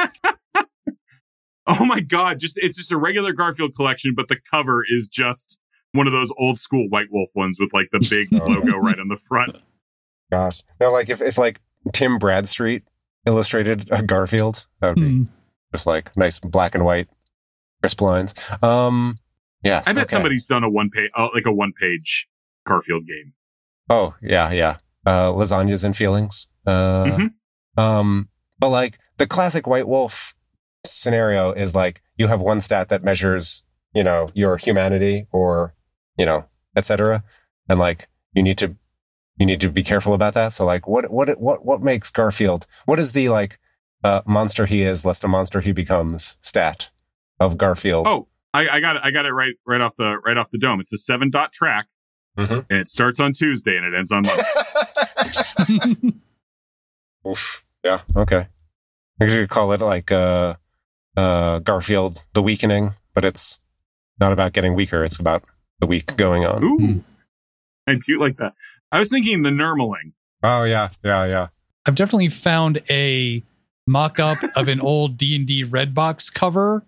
[1.69, 2.39] oh my god!
[2.39, 5.59] Just it's just a regular Garfield collection, but the cover is just
[5.93, 8.45] one of those old school White Wolf ones with like the big Oh.
[8.45, 9.57] logo right on the front.
[10.31, 11.59] Gosh, no, like if if like
[11.93, 12.83] Tim Bradstreet
[13.25, 15.23] illustrated a Garfield, that would be Hmm.
[15.73, 17.07] just like nice black and white
[17.81, 18.33] crisp lines.
[18.61, 19.17] Um,
[19.63, 20.09] yes, I bet okay.
[20.11, 22.27] somebody's done a one page, uh, like a one page
[22.65, 23.33] Garfield game.
[23.89, 24.77] Oh yeah, yeah.
[25.05, 26.47] Uh, lasagnas and feelings.
[26.67, 27.29] Uh, Mhm.
[27.77, 30.35] Um, but like the classic White Wolf
[30.85, 33.63] scenario is like you have one stat that measures,
[33.93, 35.73] you know, your humanity or,
[36.17, 37.23] you know, etc.
[37.67, 38.75] And like you need to
[39.37, 40.53] you need to be careful about that.
[40.53, 42.67] So like what what what what makes Garfield?
[42.85, 43.57] What is the like
[44.03, 46.89] uh, monster he is, lest a monster he becomes stat
[47.39, 48.07] of Garfield?
[48.07, 49.01] Oh, I, I got it.
[49.05, 50.79] I got it right right off the right off the dome.
[50.81, 51.87] It's a seven dot track,
[52.37, 52.65] Mhm.
[52.69, 56.19] and it starts on Tuesday and it ends on Monday.
[57.27, 57.65] Oof.
[57.83, 58.01] Yeah.
[58.15, 58.47] Okay.
[59.21, 60.55] I could call it like uh,
[61.17, 63.59] uh, Garfield: The Weakening, but it's
[64.19, 65.03] not about getting weaker.
[65.03, 65.43] It's about
[65.79, 66.63] the weak going on.
[66.63, 66.99] Ooh, Hmm.
[67.87, 68.53] I do like that.
[68.91, 70.13] I was thinking the Nurmling.
[70.43, 71.47] Oh yeah, yeah, yeah.
[71.85, 73.43] I've definitely found a
[73.87, 76.83] mock-up of an old D&D red box cover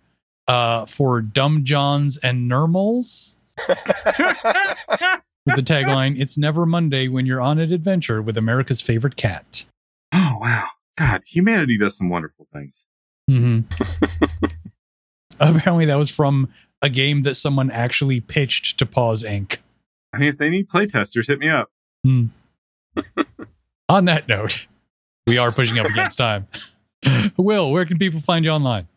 [0.48, 3.38] uh, for Dumb Johns and Nermals
[5.46, 9.66] with the tagline, It's never Monday when you're on an adventure with America's favorite cat.
[10.14, 10.68] Oh wow,
[10.98, 12.86] God, humanity does some wonderful things.
[13.32, 13.60] Hmm
[15.40, 16.50] Apparently that was from
[16.82, 19.58] a game that someone actually pitched to Paws Inc.
[20.14, 21.72] I mean, if they need playtesters, hit me up.
[23.90, 24.68] On that note,
[25.28, 26.48] we are pushing up against time.
[27.38, 28.88] Will, where can people find you online?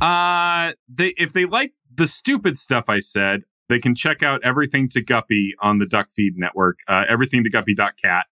[0.00, 4.88] Uh, they if they like the stupid stuff I said, they can check out everything
[4.90, 6.78] to Guppy on the Duck Feed Network.
[6.88, 8.26] Uh, everything to Guppy.cat.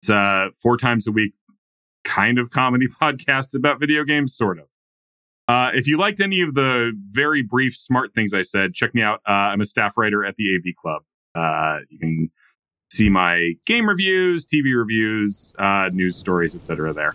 [0.00, 1.34] It's uh four times a week,
[2.04, 4.66] kind of comedy podcast about video games, sort of.
[5.52, 9.02] Uh, if you liked any of the very brief smart things I said, check me
[9.02, 9.20] out.
[9.28, 11.02] Uh, I'm a staff writer at the AV Club.
[11.34, 12.30] Uh, you can
[12.90, 16.94] see my game reviews, TV reviews, uh, news stories, etc.
[16.94, 17.14] There.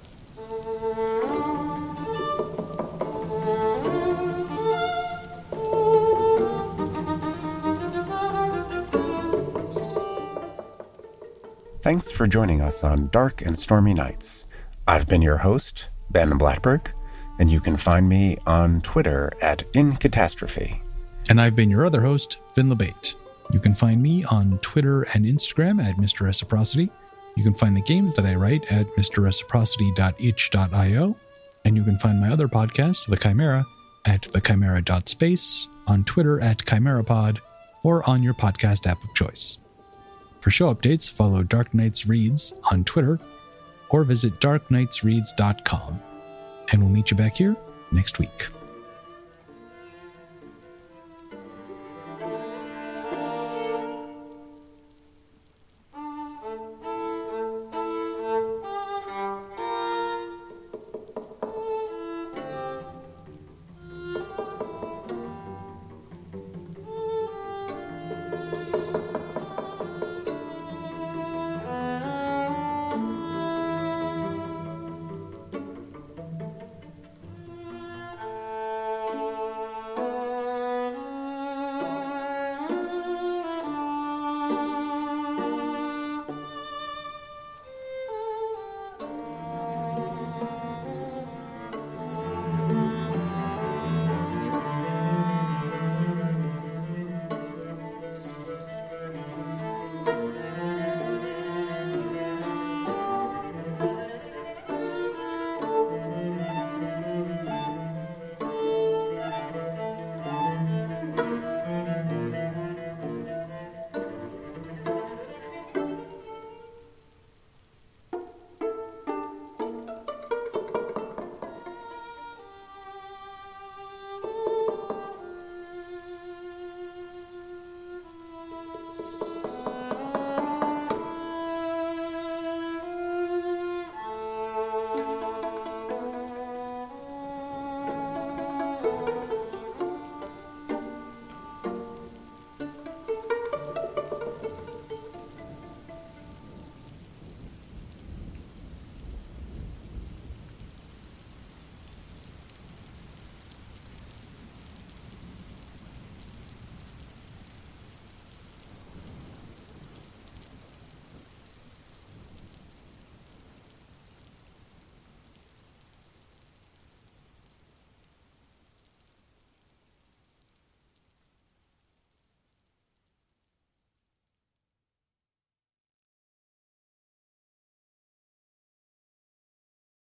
[11.82, 14.46] Thanks for joining us on Dark and Stormy Nights.
[14.88, 16.92] I've been your host, Ben Blattberg,
[17.40, 20.82] and you can find me on Twitter at InCatastrophe.
[21.30, 23.14] And I've been your other host, Vin LaBate.
[23.52, 26.22] You can find me on Twitter and Instagram at Mr.
[26.22, 26.90] Reciprocity.
[27.36, 31.16] You can find the games that I write at mrreciprocity.itch.io.
[31.66, 33.66] And you can find my other podcast, The Chimera,
[34.06, 37.40] at thechimera.space, on Twitter at ChimeraPod,
[37.84, 39.58] or on your podcast app of choice.
[40.40, 43.20] For show updates, follow Dark Knights Reads on Twitter
[43.90, 46.02] or visit darkknightsreads.com.
[46.72, 47.56] And we'll meet you back here
[47.92, 48.48] next week.